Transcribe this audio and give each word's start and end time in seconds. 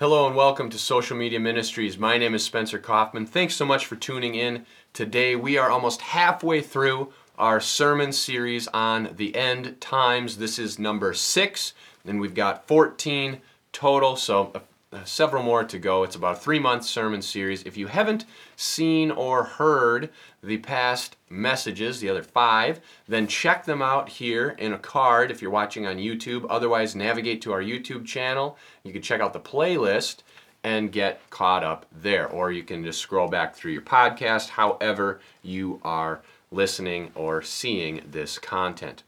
Hello 0.00 0.26
and 0.26 0.34
welcome 0.34 0.70
to 0.70 0.76
Social 0.76 1.16
Media 1.16 1.38
Ministries. 1.38 1.96
My 1.96 2.18
name 2.18 2.34
is 2.34 2.42
Spencer 2.42 2.80
Kaufman. 2.80 3.26
Thanks 3.26 3.54
so 3.54 3.64
much 3.64 3.86
for 3.86 3.94
tuning 3.94 4.34
in 4.34 4.66
today. 4.92 5.36
We 5.36 5.56
are 5.56 5.70
almost 5.70 6.00
halfway 6.00 6.62
through 6.62 7.12
our 7.38 7.60
sermon 7.60 8.10
series 8.10 8.66
on 8.74 9.10
the 9.14 9.36
end 9.36 9.80
times. 9.80 10.38
This 10.38 10.58
is 10.58 10.80
number 10.80 11.14
six, 11.14 11.74
and 12.04 12.20
we've 12.20 12.34
got 12.34 12.66
14 12.66 13.40
total, 13.72 14.16
so 14.16 14.60
Uh, 14.94 15.02
several 15.04 15.42
more 15.42 15.64
to 15.64 15.76
go. 15.76 16.04
It's 16.04 16.14
about 16.14 16.36
a 16.36 16.40
three 16.40 16.60
month 16.60 16.84
sermon 16.84 17.20
series. 17.20 17.64
If 17.64 17.76
you 17.76 17.88
haven't 17.88 18.26
seen 18.54 19.10
or 19.10 19.42
heard 19.42 20.08
the 20.40 20.58
past 20.58 21.16
messages, 21.28 21.98
the 21.98 22.08
other 22.08 22.22
five, 22.22 22.80
then 23.08 23.26
check 23.26 23.64
them 23.64 23.82
out 23.82 24.08
here 24.08 24.50
in 24.50 24.72
a 24.72 24.78
card 24.78 25.32
if 25.32 25.42
you're 25.42 25.50
watching 25.50 25.84
on 25.84 25.96
YouTube. 25.96 26.46
Otherwise, 26.48 26.94
navigate 26.94 27.42
to 27.42 27.52
our 27.52 27.60
YouTube 27.60 28.06
channel. 28.06 28.56
You 28.84 28.92
can 28.92 29.02
check 29.02 29.20
out 29.20 29.32
the 29.32 29.40
playlist 29.40 30.18
and 30.62 30.92
get 30.92 31.28
caught 31.28 31.64
up 31.64 31.86
there. 31.90 32.28
Or 32.28 32.52
you 32.52 32.62
can 32.62 32.84
just 32.84 33.00
scroll 33.00 33.26
back 33.26 33.56
through 33.56 33.72
your 33.72 33.82
podcast, 33.82 34.50
however 34.50 35.20
you 35.42 35.80
are 35.82 36.20
listening 36.52 37.10
or 37.16 37.42
seeing 37.42 38.00
this 38.08 38.38
content. 38.38 39.02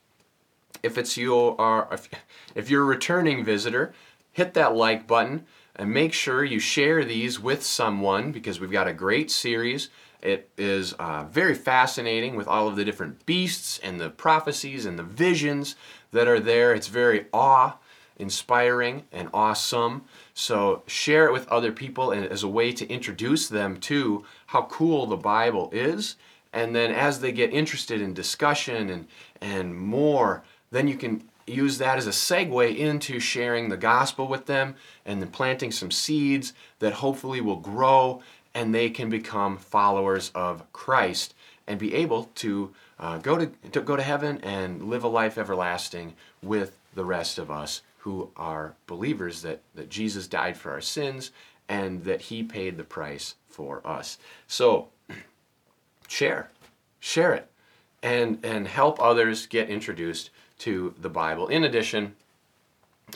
If 0.82 0.98
it's 0.98 1.16
you 1.16 1.54
are 1.58 1.86
if, 1.92 2.08
if 2.56 2.70
you're 2.70 2.82
a 2.82 2.86
returning 2.86 3.44
visitor, 3.44 3.94
hit 4.32 4.54
that 4.54 4.74
like 4.74 5.06
button 5.06 5.46
and 5.76 5.92
make 5.92 6.12
sure 6.12 6.42
you 6.42 6.58
share 6.58 7.04
these 7.04 7.38
with 7.38 7.62
someone 7.62 8.32
because 8.32 8.58
we've 8.58 8.72
got 8.72 8.88
a 8.88 8.92
great 8.92 9.30
series 9.30 9.90
it 10.26 10.50
is 10.56 10.92
uh, 10.94 11.24
very 11.30 11.54
fascinating 11.54 12.34
with 12.34 12.48
all 12.48 12.66
of 12.68 12.74
the 12.76 12.84
different 12.84 13.24
beasts 13.26 13.78
and 13.78 14.00
the 14.00 14.10
prophecies 14.10 14.84
and 14.84 14.98
the 14.98 15.04
visions 15.04 15.76
that 16.10 16.26
are 16.26 16.40
there. 16.40 16.74
It's 16.74 16.88
very 16.88 17.26
awe 17.32 17.76
inspiring 18.18 19.04
and 19.12 19.28
awesome. 19.32 20.02
So 20.34 20.82
share 20.86 21.26
it 21.26 21.32
with 21.32 21.46
other 21.48 21.70
people 21.70 22.10
and 22.10 22.26
as 22.26 22.42
a 22.42 22.48
way 22.48 22.72
to 22.72 22.88
introduce 22.88 23.48
them 23.48 23.76
to 23.82 24.24
how 24.46 24.62
cool 24.62 25.06
the 25.06 25.16
Bible 25.16 25.70
is. 25.72 26.16
And 26.52 26.74
then 26.74 26.90
as 26.90 27.20
they 27.20 27.30
get 27.30 27.52
interested 27.52 28.00
in 28.00 28.14
discussion 28.14 28.88
and, 28.88 29.06
and 29.40 29.76
more, 29.76 30.42
then 30.70 30.88
you 30.88 30.96
can 30.96 31.22
use 31.46 31.78
that 31.78 31.98
as 31.98 32.06
a 32.06 32.10
segue 32.10 32.76
into 32.76 33.20
sharing 33.20 33.68
the 33.68 33.76
gospel 33.76 34.26
with 34.26 34.46
them 34.46 34.74
and 35.04 35.20
then 35.20 35.30
planting 35.30 35.70
some 35.70 35.90
seeds 35.90 36.52
that 36.80 36.94
hopefully 36.94 37.40
will 37.40 37.56
grow 37.56 38.22
and 38.54 38.74
they 38.74 38.90
can 38.90 39.08
become 39.10 39.56
followers 39.56 40.30
of 40.34 40.70
Christ 40.72 41.34
and 41.66 41.78
be 41.78 41.94
able 41.94 42.24
to 42.36 42.72
uh, 42.98 43.18
go 43.18 43.36
to, 43.36 43.46
to 43.72 43.80
go 43.80 43.96
to 43.96 44.02
heaven 44.02 44.40
and 44.42 44.84
live 44.84 45.04
a 45.04 45.08
life 45.08 45.38
everlasting 45.38 46.14
with 46.42 46.78
the 46.94 47.04
rest 47.04 47.38
of 47.38 47.50
us 47.50 47.82
who 47.98 48.30
are 48.36 48.74
believers 48.86 49.42
that, 49.42 49.60
that 49.74 49.90
Jesus 49.90 50.26
died 50.26 50.56
for 50.56 50.72
our 50.72 50.80
sins 50.80 51.30
and 51.68 52.04
that 52.04 52.22
he 52.22 52.42
paid 52.42 52.76
the 52.76 52.84
price 52.84 53.34
for 53.48 53.86
us. 53.86 54.18
So 54.46 54.88
share, 56.08 56.50
share 57.00 57.34
it, 57.34 57.50
and 58.02 58.38
and 58.44 58.68
help 58.68 59.00
others 59.00 59.46
get 59.46 59.68
introduced 59.68 60.30
to 60.58 60.94
the 61.00 61.08
Bible. 61.08 61.48
In 61.48 61.64
addition, 61.64 62.14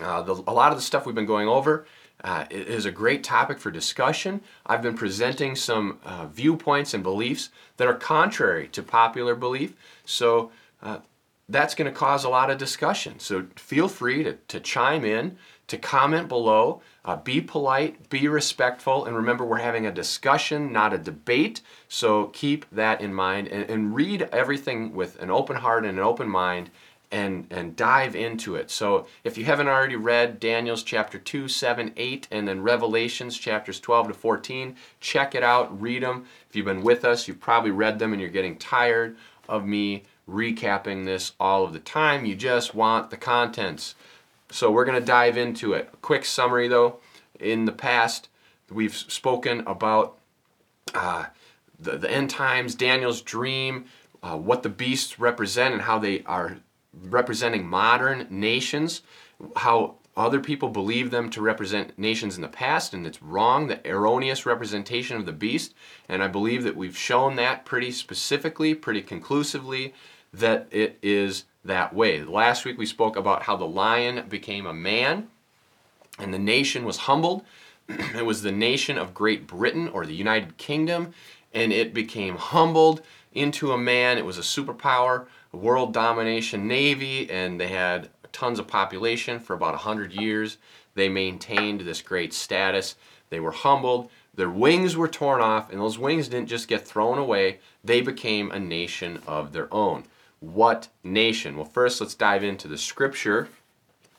uh, 0.01 0.23
the, 0.23 0.35
a 0.47 0.53
lot 0.53 0.73
of 0.73 0.79
the 0.79 0.83
stuff 0.83 1.07
we've 1.07 1.15
been 1.15 1.27
going 1.27 1.49
over 1.49 1.87
uh, 2.23 2.45
is 2.51 2.85
a 2.85 2.93
great 2.93 3.25
topic 3.25 3.59
for 3.59 3.71
discussion. 3.71 4.41
I've 4.67 4.83
been 4.83 4.97
presenting 4.97 5.57
some 5.57 5.99
uh, 6.05 6.27
viewpoints 6.27 6.95
and 6.95 7.03
beliefs 7.03 7.51
that 7.77 7.89
are 7.89 7.95
contrary 7.95 8.69
to 8.69 8.83
popular 8.83 9.35
belief. 9.35 9.75
So 10.05 10.53
uh, 10.83 10.99
that's 11.49 11.75
going 11.75 11.93
to 11.93 11.99
cause 11.99 12.25
a 12.25 12.29
lot 12.29 12.51
of 12.51 12.59
discussion. 12.59 13.19
So 13.19 13.47
feel 13.57 13.89
free 13.89 14.23
to, 14.23 14.35
to 14.49 14.61
chime 14.61 15.05
in, 15.05 15.37
to 15.67 15.79
comment 15.79 16.29
below. 16.29 16.83
Uh, 17.05 17.17
be 17.17 17.41
polite, 17.41 18.11
be 18.11 18.29
respectful, 18.29 19.07
and 19.07 19.17
remember 19.17 19.45
we're 19.45 19.59
having 19.59 19.87
a 19.87 19.93
discussion, 19.93 20.73
not 20.73 20.93
a 20.93 20.99
debate. 20.99 21.63
So 21.89 22.27
keep 22.27 22.67
that 22.71 23.01
in 23.01 23.15
mind 23.15 23.49
and, 23.49 23.69
and 23.71 23.95
read 23.95 24.29
everything 24.31 24.95
with 24.95 25.21
an 25.23 25.31
open 25.31 25.57
heart 25.57 25.87
and 25.87 25.99
an 25.99 26.05
open 26.05 26.29
mind 26.29 26.71
and 27.11 27.47
and 27.51 27.77
dive 27.77 28.15
into 28.15 28.55
it. 28.55 28.71
So 28.71 29.07
if 29.25 29.37
you 29.37 29.45
haven't 29.45 29.69
already 29.69 29.97
read 29.97 30.41
Daniel's 30.41 30.83
chapter 30.83 31.19
2, 31.19 31.49
7, 31.49 31.93
8 31.97 32.29
and 32.31 32.47
then 32.47 32.63
Revelations 32.63 33.37
chapters 33.37 33.81
12 33.81 34.09
to 34.09 34.15
14, 34.15 34.77
check 35.01 35.35
it 35.35 35.43
out, 35.43 35.81
read 35.81 36.03
them. 36.03 36.27
If 36.49 36.57
you've 36.57 36.67
been 36.67 36.83
with 36.83 37.05
us, 37.05 37.27
you've 37.27 37.41
probably 37.41 37.71
read 37.71 37.99
them 37.99 38.13
and 38.13 38.21
you're 38.21 38.31
getting 38.31 38.57
tired 38.57 39.17
of 39.49 39.67
me 39.67 40.05
recapping 40.29 41.05
this 41.05 41.33
all 41.41 41.65
of 41.65 41.73
the 41.73 41.81
time. 41.81 42.25
You 42.25 42.37
just 42.37 42.75
want 42.75 43.11
the 43.11 43.17
contents. 43.17 43.97
So 44.53 44.71
we're 44.71 44.85
going 44.85 45.01
to 45.01 45.07
dive 45.07 45.37
into 45.37 45.73
it. 45.73 45.91
A 45.93 45.97
quick 45.97 46.25
summary 46.25 46.69
though, 46.69 46.99
in 47.39 47.65
the 47.65 47.73
past 47.73 48.29
we've 48.71 48.95
spoken 48.95 49.61
about 49.67 50.17
uh, 50.95 51.27
the, 51.79 51.97
the 51.97 52.11
end 52.11 52.31
times, 52.31 52.75
Daniel's 52.75 53.23
dream, 53.23 53.87
uh, 54.23 54.37
what 54.37 54.63
the 54.63 54.69
beasts 54.69 55.19
represent 55.19 55.73
and 55.73 55.83
how 55.83 55.99
they 55.99 56.23
are 56.25 56.59
representing 56.93 57.67
modern 57.67 58.27
nations, 58.31 59.03
how 59.57 59.97
other 60.17 60.41
people 60.41 60.69
believe 60.69 61.11
them 61.11 61.31
to 61.31 61.41
represent 61.41 61.99
nations 61.99 62.37
in 62.37 62.43
the 62.43 62.49
past, 62.49 62.93
and 62.93 63.07
it's 63.07 63.23
wrong, 63.23 63.69
the 63.69 63.89
erroneous 63.89 64.45
representation 64.45 65.17
of 65.17 65.25
the 65.25 65.33
beast. 65.33 65.75
And 66.09 66.23
I 66.23 66.29
believe 66.29 66.65
that 66.65 66.77
we've 66.77 66.97
shown 66.97 67.37
that 67.37 67.65
pretty 67.65 67.93
specifically, 67.93 68.75
pretty 68.75 69.03
conclusively, 69.03 69.95
that 70.33 70.67
it 70.71 70.99
is 71.03 71.45
that 71.65 71.95
way. 71.95 72.23
Last 72.23 72.65
week 72.65 72.79
we 72.79 72.87
spoke 72.87 73.17
about 73.17 73.45
how 73.45 73.57
the 73.57 73.67
lion 73.67 74.29
became 74.29 74.67
a 74.67 74.75
man 74.75 75.29
and 76.19 76.35
the 76.35 76.39
nation 76.39 76.85
was 76.85 76.99
humbled. 76.99 77.45
it 77.89 78.25
was 78.25 78.43
the 78.43 78.53
nation 78.53 78.99
of 78.99 79.15
Great 79.15 79.47
Britain 79.47 79.89
or 79.89 80.07
the 80.07 80.15
United 80.15 80.57
Kingdom, 80.57 81.13
and 81.53 81.73
it 81.73 81.95
became 81.95 82.37
humbled 82.37 83.03
into 83.33 83.73
a 83.73 83.79
man. 83.79 84.19
It 84.19 84.25
was 84.25 84.39
a 84.39 84.43
superpower 84.43 85.27
world 85.57 85.93
domination 85.93 86.67
navy 86.67 87.31
and 87.31 87.61
they 87.61 87.69
had 87.69 88.09
tons 88.33 88.59
of 88.59 88.67
population 88.67 89.41
for 89.41 89.55
about 89.55 89.75
100 89.75 90.13
years. 90.13 90.59
They 90.95 91.09
maintained 91.09 91.81
this 91.81 92.03
great 92.03 92.33
status. 92.33 92.97
They 93.31 93.41
were 93.41 93.53
humbled. 93.53 94.11
Their 94.35 94.51
wings 94.51 94.97
were 94.97 95.09
torn 95.09 95.41
off, 95.41 95.71
and 95.71 95.81
those 95.81 95.99
wings 95.99 96.29
didn't 96.29 96.49
just 96.49 96.69
get 96.69 96.87
thrown 96.87 97.19
away, 97.19 97.59
they 97.83 98.01
became 98.01 98.51
a 98.51 98.61
nation 98.61 99.21
of 99.27 99.53
their 99.53 99.73
own. 99.73 100.05
What 100.39 100.89
nation? 101.03 101.57
Well, 101.57 101.67
first 101.67 102.01
let's 102.01 102.15
dive 102.15 102.45
into 102.45 102.69
the 102.69 102.79
scripture. 102.79 103.49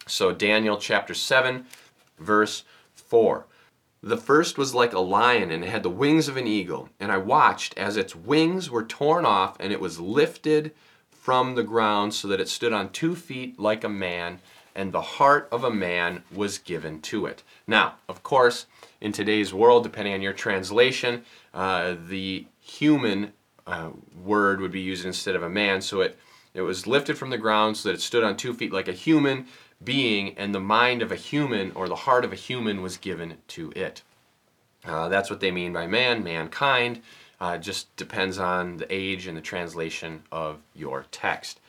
So, 0.07 0.31
Daniel 0.31 0.77
chapter 0.77 1.13
7, 1.13 1.65
verse 2.19 2.63
4. 2.93 3.45
The 4.03 4.17
first 4.17 4.57
was 4.57 4.75
like 4.75 4.93
a 4.93 4.99
lion, 4.99 5.51
and 5.51 5.63
it 5.63 5.69
had 5.69 5.83
the 5.83 5.89
wings 5.89 6.27
of 6.27 6.37
an 6.37 6.47
eagle. 6.47 6.89
And 6.99 7.11
I 7.11 7.17
watched 7.17 7.77
as 7.77 7.97
its 7.97 8.15
wings 8.15 8.69
were 8.69 8.83
torn 8.83 9.25
off, 9.25 9.55
and 9.59 9.71
it 9.71 9.79
was 9.79 9.99
lifted 9.99 10.73
from 11.21 11.53
the 11.53 11.63
ground 11.63 12.15
so 12.15 12.27
that 12.27 12.41
it 12.41 12.49
stood 12.49 12.73
on 12.73 12.89
two 12.89 13.15
feet 13.15 13.59
like 13.59 13.83
a 13.83 13.89
man, 13.89 14.39
and 14.73 14.91
the 14.91 15.01
heart 15.01 15.47
of 15.51 15.63
a 15.63 15.69
man 15.69 16.23
was 16.33 16.57
given 16.57 16.99
to 16.99 17.27
it. 17.27 17.43
Now, 17.67 17.93
of 18.09 18.23
course, 18.23 18.65
in 18.99 19.11
today's 19.11 19.53
world, 19.53 19.83
depending 19.83 20.15
on 20.15 20.23
your 20.23 20.33
translation, 20.33 21.23
uh, 21.53 21.95
the 22.07 22.47
human 22.59 23.33
uh, 23.67 23.91
word 24.23 24.61
would 24.61 24.71
be 24.71 24.81
used 24.81 25.05
instead 25.05 25.35
of 25.35 25.43
a 25.43 25.49
man. 25.49 25.81
So 25.81 26.01
it, 26.01 26.17
it 26.55 26.61
was 26.61 26.87
lifted 26.87 27.19
from 27.19 27.29
the 27.29 27.37
ground 27.37 27.77
so 27.77 27.89
that 27.89 27.95
it 27.95 28.01
stood 28.01 28.23
on 28.23 28.35
two 28.35 28.55
feet 28.55 28.73
like 28.73 28.87
a 28.87 28.93
human 28.93 29.45
being, 29.83 30.35
and 30.37 30.55
the 30.55 30.59
mind 30.59 31.03
of 31.03 31.11
a 31.11 31.15
human 31.15 31.71
or 31.75 31.87
the 31.87 31.95
heart 31.95 32.25
of 32.25 32.31
a 32.33 32.35
human 32.35 32.81
was 32.81 32.97
given 32.97 33.37
to 33.49 33.71
it. 33.75 34.01
Uh, 34.83 35.07
that's 35.07 35.29
what 35.29 35.39
they 35.39 35.51
mean 35.51 35.71
by 35.71 35.85
man, 35.85 36.23
mankind. 36.23 37.01
Uh, 37.41 37.57
just 37.57 37.93
depends 37.95 38.37
on 38.37 38.77
the 38.77 38.85
age 38.93 39.25
and 39.25 39.35
the 39.35 39.41
translation 39.41 40.21
of 40.31 40.59
your 40.75 41.07
text. 41.11 41.59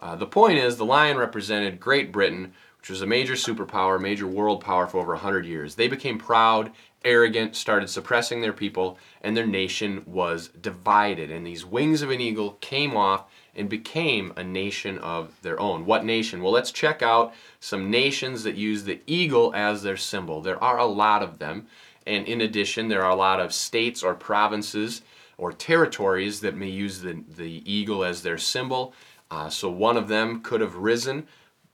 Uh, 0.00 0.16
the 0.16 0.26
point 0.26 0.58
is, 0.58 0.76
the 0.76 0.84
lion 0.84 1.16
represented 1.16 1.78
Great 1.78 2.10
Britain, 2.10 2.52
which 2.80 2.90
was 2.90 3.00
a 3.00 3.06
major 3.06 3.34
superpower, 3.34 4.00
major 4.00 4.26
world 4.26 4.60
power 4.60 4.88
for 4.88 4.98
over 4.98 5.12
100 5.12 5.46
years. 5.46 5.76
They 5.76 5.86
became 5.86 6.18
proud, 6.18 6.72
arrogant, 7.04 7.54
started 7.54 7.88
suppressing 7.88 8.40
their 8.40 8.52
people, 8.52 8.98
and 9.22 9.36
their 9.36 9.46
nation 9.46 10.02
was 10.04 10.48
divided. 10.48 11.30
And 11.30 11.46
these 11.46 11.64
wings 11.64 12.02
of 12.02 12.10
an 12.10 12.20
eagle 12.20 12.58
came 12.60 12.96
off 12.96 13.26
and 13.54 13.68
became 13.68 14.32
a 14.34 14.42
nation 14.42 14.98
of 14.98 15.40
their 15.42 15.60
own. 15.60 15.86
What 15.86 16.04
nation? 16.04 16.42
Well, 16.42 16.52
let's 16.52 16.72
check 16.72 17.02
out 17.02 17.32
some 17.60 17.88
nations 17.88 18.42
that 18.42 18.56
use 18.56 18.82
the 18.82 19.00
eagle 19.06 19.52
as 19.54 19.84
their 19.84 19.96
symbol. 19.96 20.40
There 20.40 20.60
are 20.60 20.78
a 20.78 20.86
lot 20.86 21.22
of 21.22 21.38
them. 21.38 21.68
And 22.04 22.26
in 22.26 22.40
addition, 22.40 22.88
there 22.88 23.04
are 23.04 23.12
a 23.12 23.14
lot 23.14 23.38
of 23.38 23.54
states 23.54 24.02
or 24.02 24.14
provinces 24.14 25.02
or 25.40 25.52
territories 25.52 26.40
that 26.40 26.54
may 26.54 26.68
use 26.68 27.00
the, 27.00 27.24
the 27.36 27.62
eagle 27.64 28.04
as 28.04 28.22
their 28.22 28.36
symbol. 28.36 28.92
Uh, 29.30 29.48
so 29.48 29.70
one 29.70 29.96
of 29.96 30.06
them 30.06 30.42
could 30.42 30.60
have 30.60 30.76
risen. 30.76 31.26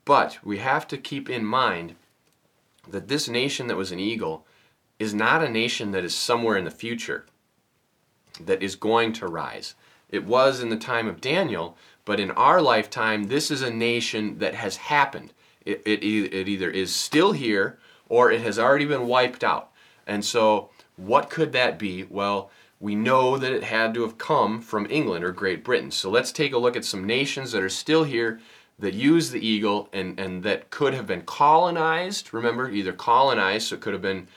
But 0.04 0.38
we 0.44 0.58
have 0.58 0.86
to 0.86 0.96
keep 0.96 1.28
in 1.28 1.44
mind 1.44 1.96
that 2.88 3.08
this 3.08 3.28
nation 3.28 3.66
that 3.66 3.76
was 3.76 3.90
an 3.90 3.98
eagle 3.98 4.46
is 5.00 5.12
not 5.12 5.42
a 5.42 5.50
nation 5.50 5.90
that 5.90 6.04
is 6.04 6.14
somewhere 6.14 6.56
in 6.56 6.64
the 6.64 6.70
future 6.70 7.26
that 8.40 8.62
is 8.62 8.76
going 8.76 9.12
to 9.14 9.26
rise. 9.26 9.74
It 10.08 10.24
was 10.24 10.60
in 10.60 10.68
the 10.68 10.76
time 10.76 11.08
of 11.08 11.20
Daniel, 11.20 11.76
but 12.04 12.20
in 12.20 12.30
our 12.30 12.62
lifetime, 12.62 13.24
this 13.24 13.50
is 13.50 13.62
a 13.62 13.70
nation 13.70 14.38
that 14.38 14.54
has 14.54 14.76
happened. 14.76 15.32
It, 15.64 15.82
it, 15.84 16.04
it 16.04 16.48
either 16.48 16.70
is 16.70 16.94
still 16.94 17.32
here 17.32 17.80
or 18.08 18.30
it 18.30 18.42
has 18.42 18.60
already 18.60 18.84
been 18.84 19.08
wiped 19.08 19.42
out. 19.42 19.72
And 20.06 20.24
so, 20.24 20.70
what 20.94 21.30
could 21.30 21.50
that 21.52 21.80
be? 21.80 22.04
Well, 22.04 22.52
we 22.78 22.94
know 22.94 23.38
that 23.38 23.52
it 23.52 23.64
had 23.64 23.94
to 23.94 24.02
have 24.02 24.18
come 24.18 24.60
from 24.60 24.86
England 24.90 25.24
or 25.24 25.32
Great 25.32 25.64
Britain. 25.64 25.90
So 25.90 26.10
let's 26.10 26.32
take 26.32 26.52
a 26.52 26.58
look 26.58 26.76
at 26.76 26.84
some 26.84 27.04
nations 27.04 27.52
that 27.52 27.62
are 27.62 27.68
still 27.68 28.04
here 28.04 28.40
that 28.78 28.94
use 28.94 29.30
the 29.30 29.46
eagle 29.46 29.88
and, 29.92 30.20
and 30.20 30.42
that 30.42 30.70
could 30.70 30.92
have 30.92 31.06
been 31.06 31.22
colonized. 31.22 32.34
Remember, 32.34 32.70
either 32.70 32.92
colonized, 32.92 33.68
so 33.68 33.76
it 33.76 33.80
could 33.80 33.94
have 33.94 34.02
been 34.02 34.28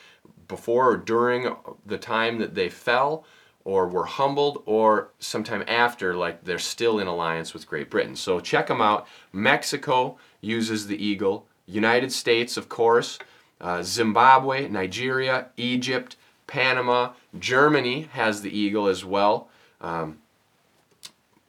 before 0.48 0.90
or 0.90 0.96
during 0.96 1.54
the 1.84 1.98
time 1.98 2.38
that 2.38 2.54
they 2.54 2.68
fell, 2.68 3.24
or 3.64 3.86
were 3.86 4.06
humbled, 4.06 4.62
or 4.64 5.10
sometime 5.18 5.62
after, 5.68 6.14
like 6.14 6.42
they're 6.42 6.58
still 6.58 6.98
in 6.98 7.06
alliance 7.06 7.52
with 7.52 7.66
Great 7.66 7.90
Britain. 7.90 8.16
So 8.16 8.40
check 8.40 8.66
them 8.66 8.80
out. 8.80 9.06
Mexico 9.32 10.18
uses 10.40 10.86
the 10.86 11.04
eagle, 11.04 11.46
United 11.66 12.10
States, 12.10 12.56
of 12.56 12.70
course, 12.70 13.18
uh, 13.60 13.82
Zimbabwe, 13.82 14.66
Nigeria, 14.68 15.48
Egypt, 15.58 16.16
Panama, 16.50 17.12
Germany 17.38 18.08
has 18.12 18.42
the 18.42 18.50
eagle 18.50 18.88
as 18.88 19.04
well. 19.04 19.48
Um, 19.80 20.18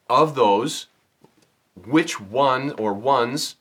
of 0.07 0.35
those, 0.35 0.85
which 1.85 2.21
one 2.21 2.71
or 2.77 2.93
ones, 2.93 3.55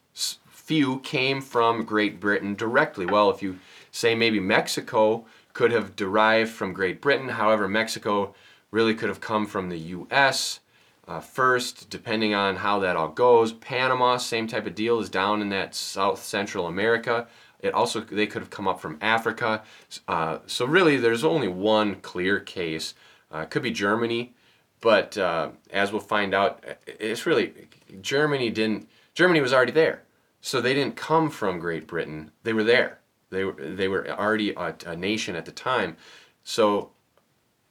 few 0.51 1.01
came 1.01 1.41
from 1.41 1.85
Great 1.85 2.21
Britain 2.21 2.55
directly? 2.55 3.07
Well, 3.07 3.31
if 3.31 3.43
you 3.43 3.59
say 3.91 4.15
maybe 4.15 4.39
Mexico 4.39 5.25
could 5.55 5.73
have 5.73 5.97
derived 5.97 6.51
from 6.51 6.75
Great 6.75 7.01
Britain, 7.01 7.31
however, 7.31 7.67
Mexico 7.67 8.35
really 8.71 8.95
could 8.95 9.09
have 9.09 9.23
come 9.23 9.47
from 9.47 9.71
the 9.71 9.79
U.S. 9.79 10.61
Uh, 11.09 11.21
first, 11.21 11.89
depending 11.89 12.35
on 12.35 12.57
how 12.57 12.79
that 12.81 12.97
all 12.97 13.09
goes. 13.09 13.53
Panama, 13.55 14.19
same 14.19 14.47
type 14.47 14.67
of 14.67 14.75
deal, 14.75 15.01
is 15.01 15.09
down 15.09 15.41
in 15.41 15.49
that 15.49 15.75
South 15.75 16.23
Central 16.23 16.67
America. 16.67 17.27
It 17.63 17.75
also 17.75 18.01
they 18.01 18.27
could 18.27 18.43
have 18.43 18.51
come 18.51 18.69
up 18.69 18.81
from 18.81 18.99
Africa. 19.01 19.63
Uh, 20.09 20.39
so 20.47 20.65
really, 20.65 20.97
there's 20.97 21.25
only 21.25 21.49
one 21.49 21.97
clear 21.97 22.41
case. 22.41 22.95
Uh, 23.33 23.39
it 23.41 23.51
could 23.51 23.63
be 23.63 23.71
Germany, 23.71 24.35
but 24.81 25.17
uh, 25.19 25.51
as 25.71 25.93
we'll 25.93 26.01
find 26.01 26.35
out, 26.35 26.65
it's 26.87 27.27
really 27.27 27.53
Germany 28.01 28.51
didn't. 28.51 28.89
Germany 29.15 29.41
was 29.41 29.53
already 29.53 29.73
there, 29.73 30.03
so 30.41 30.61
they 30.61 30.75
didn't 30.75 30.97
come 30.97 31.31
from 31.31 31.59
Great 31.59 31.87
Britain. 31.87 32.31
They 32.43 32.53
were 32.53 32.65
there. 32.65 32.99
They 33.31 33.45
were 33.45 33.53
they 33.53 33.89
were 33.89 34.09
already 34.11 34.53
a, 34.55 34.75
a 34.87 34.97
nation 34.97 35.37
at 35.37 35.45
the 35.45 35.53
time. 35.53 35.97
So 36.45 36.91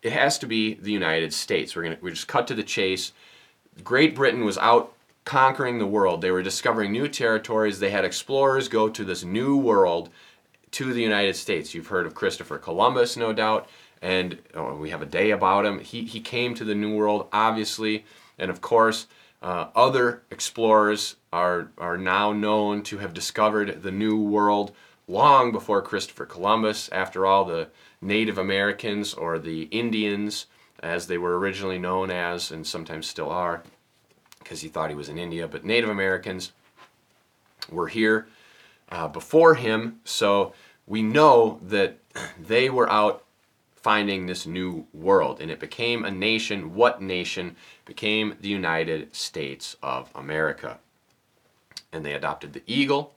it 0.01 0.13
has 0.13 0.39
to 0.39 0.45
be 0.45 0.75
the 0.75 0.91
United 0.91 1.33
States. 1.33 1.75
We're 1.75 1.83
gonna 1.83 1.97
we 2.01 2.11
just 2.11 2.27
cut 2.27 2.47
to 2.47 2.55
the 2.55 2.63
chase. 2.63 3.11
Great 3.83 4.15
Britain 4.15 4.45
was 4.45 4.57
out 4.57 4.93
conquering 5.29 5.77
the 5.77 5.85
world. 5.85 6.21
They 6.21 6.31
were 6.31 6.41
discovering 6.41 6.91
new 6.91 7.07
territories. 7.07 7.77
They 7.77 7.91
had 7.91 8.03
explorers 8.03 8.67
go 8.67 8.89
to 8.89 9.05
this 9.05 9.23
new 9.23 9.55
world 9.55 10.09
to 10.71 10.91
the 10.91 11.03
United 11.03 11.35
States. 11.35 11.75
You've 11.75 11.85
heard 11.85 12.07
of 12.07 12.15
Christopher 12.15 12.57
Columbus, 12.57 13.15
no 13.15 13.31
doubt, 13.31 13.69
and 14.01 14.39
oh, 14.55 14.73
we 14.73 14.89
have 14.89 15.03
a 15.03 15.05
day 15.05 15.29
about 15.29 15.67
him. 15.67 15.81
He, 15.81 16.03
he 16.03 16.19
came 16.19 16.55
to 16.55 16.65
the 16.65 16.73
New 16.73 16.95
World, 16.95 17.27
obviously, 17.31 18.05
and 18.39 18.49
of 18.49 18.59
course, 18.59 19.05
uh, 19.43 19.67
other 19.75 20.23
explorers 20.31 21.17
are, 21.31 21.69
are 21.77 21.95
now 21.95 22.33
known 22.33 22.81
to 22.85 22.97
have 22.97 23.13
discovered 23.13 23.83
the 23.83 23.91
New 23.91 24.19
World 24.19 24.71
long 25.07 25.51
before 25.51 25.83
Christopher 25.83 26.25
Columbus. 26.25 26.89
After 26.91 27.27
all, 27.27 27.45
the 27.45 27.67
Native 28.01 28.39
Americans 28.39 29.13
or 29.13 29.37
the 29.37 29.65
Indians, 29.65 30.47
as 30.81 31.05
they 31.05 31.19
were 31.19 31.37
originally 31.37 31.77
known 31.77 32.09
as, 32.09 32.49
and 32.49 32.65
sometimes 32.65 33.05
still 33.05 33.29
are, 33.29 33.61
because 34.49 34.61
he 34.61 34.67
thought 34.67 34.89
he 34.89 34.95
was 34.95 35.09
in 35.09 35.19
India, 35.19 35.47
but 35.47 35.63
Native 35.63 35.91
Americans 35.91 36.53
were 37.69 37.87
here 37.87 38.27
uh, 38.89 39.07
before 39.07 39.53
him, 39.53 39.99
so 40.03 40.53
we 40.87 41.03
know 41.03 41.59
that 41.61 41.99
they 42.39 42.67
were 42.67 42.89
out 42.89 43.23
finding 43.75 44.25
this 44.25 44.47
new 44.47 44.87
world, 44.91 45.39
and 45.39 45.51
it 45.51 45.59
became 45.59 46.03
a 46.03 46.09
nation. 46.09 46.73
What 46.73 46.99
nation 46.99 47.57
became 47.85 48.37
the 48.41 48.49
United 48.49 49.15
States 49.15 49.77
of 49.83 50.09
America? 50.15 50.79
And 51.93 52.03
they 52.03 52.15
adopted 52.15 52.53
the 52.53 52.63
eagle 52.65 53.13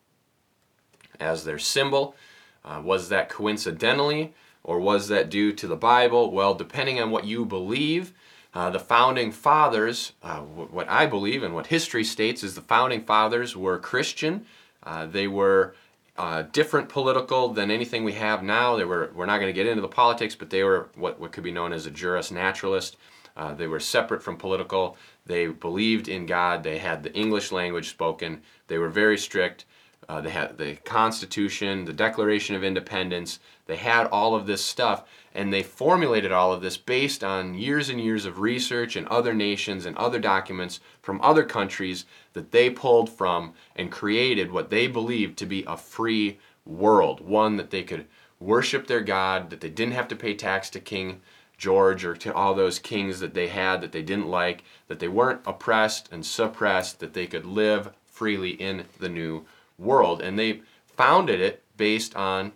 as 1.18 1.44
their 1.44 1.58
symbol. 1.58 2.14
Uh, 2.62 2.82
was 2.84 3.08
that 3.08 3.30
coincidentally, 3.30 4.34
or 4.62 4.78
was 4.78 5.08
that 5.08 5.30
due 5.30 5.54
to 5.54 5.66
the 5.66 5.76
Bible? 5.76 6.30
Well, 6.30 6.52
depending 6.52 7.00
on 7.00 7.10
what 7.10 7.24
you 7.24 7.46
believe, 7.46 8.12
uh, 8.54 8.70
the 8.70 8.78
founding 8.78 9.32
fathers, 9.32 10.12
uh, 10.22 10.40
what 10.40 10.88
I 10.88 11.06
believe 11.06 11.42
and 11.42 11.54
what 11.54 11.68
history 11.68 12.04
states, 12.04 12.42
is 12.42 12.54
the 12.54 12.60
founding 12.60 13.02
fathers 13.04 13.56
were 13.56 13.78
Christian. 13.78 14.46
Uh, 14.82 15.06
they 15.06 15.26
were 15.26 15.74
uh, 16.18 16.42
different 16.52 16.88
political 16.88 17.48
than 17.48 17.70
anything 17.70 18.04
we 18.04 18.12
have 18.12 18.42
now. 18.42 18.76
They 18.76 18.84
were, 18.84 19.10
we're 19.14 19.26
not 19.26 19.38
going 19.38 19.48
to 19.48 19.54
get 19.54 19.66
into 19.66 19.80
the 19.80 19.88
politics, 19.88 20.34
but 20.34 20.50
they 20.50 20.62
were 20.62 20.88
what, 20.94 21.18
what 21.18 21.32
could 21.32 21.44
be 21.44 21.50
known 21.50 21.72
as 21.72 21.86
a 21.86 21.90
juris 21.90 22.30
naturalist. 22.30 22.96
Uh, 23.34 23.54
they 23.54 23.66
were 23.66 23.80
separate 23.80 24.22
from 24.22 24.36
political. 24.36 24.96
They 25.24 25.46
believed 25.46 26.08
in 26.08 26.26
God. 26.26 26.62
They 26.62 26.78
had 26.78 27.02
the 27.02 27.14
English 27.14 27.52
language 27.52 27.88
spoken. 27.88 28.42
They 28.66 28.76
were 28.76 28.90
very 28.90 29.16
strict. 29.16 29.64
Uh, 30.08 30.20
they 30.20 30.30
had 30.30 30.58
the 30.58 30.74
Constitution, 30.84 31.84
the 31.84 31.92
Declaration 31.92 32.56
of 32.56 32.64
Independence. 32.64 33.38
They 33.66 33.76
had 33.76 34.06
all 34.06 34.34
of 34.34 34.46
this 34.46 34.64
stuff, 34.64 35.04
and 35.34 35.52
they 35.52 35.62
formulated 35.62 36.32
all 36.32 36.52
of 36.52 36.60
this 36.60 36.76
based 36.76 37.22
on 37.22 37.54
years 37.54 37.88
and 37.88 38.00
years 38.00 38.26
of 38.26 38.40
research 38.40 38.96
and 38.96 39.06
other 39.08 39.32
nations 39.32 39.86
and 39.86 39.96
other 39.96 40.18
documents 40.18 40.80
from 41.00 41.20
other 41.22 41.44
countries 41.44 42.04
that 42.32 42.50
they 42.50 42.68
pulled 42.68 43.08
from 43.08 43.54
and 43.76 43.92
created 43.92 44.50
what 44.50 44.70
they 44.70 44.86
believed 44.86 45.38
to 45.38 45.46
be 45.46 45.64
a 45.66 45.76
free 45.76 46.38
world, 46.66 47.20
one 47.20 47.56
that 47.56 47.70
they 47.70 47.82
could 47.82 48.06
worship 48.40 48.86
their 48.86 49.00
God, 49.00 49.50
that 49.50 49.60
they 49.60 49.70
didn't 49.70 49.94
have 49.94 50.08
to 50.08 50.16
pay 50.16 50.34
tax 50.34 50.68
to 50.70 50.80
King 50.80 51.20
George 51.56 52.04
or 52.04 52.16
to 52.16 52.34
all 52.34 52.54
those 52.54 52.80
kings 52.80 53.20
that 53.20 53.34
they 53.34 53.46
had 53.46 53.80
that 53.80 53.92
they 53.92 54.02
didn't 54.02 54.26
like, 54.26 54.64
that 54.88 54.98
they 54.98 55.06
weren't 55.06 55.42
oppressed 55.46 56.08
and 56.10 56.26
suppressed, 56.26 56.98
that 56.98 57.14
they 57.14 57.26
could 57.28 57.46
live 57.46 57.92
freely 58.04 58.50
in 58.50 58.84
the 58.98 59.08
new 59.08 59.44
world. 59.78 60.20
And 60.20 60.38
they 60.38 60.62
founded 60.96 61.40
it 61.40 61.62
based 61.76 62.14
on 62.16 62.52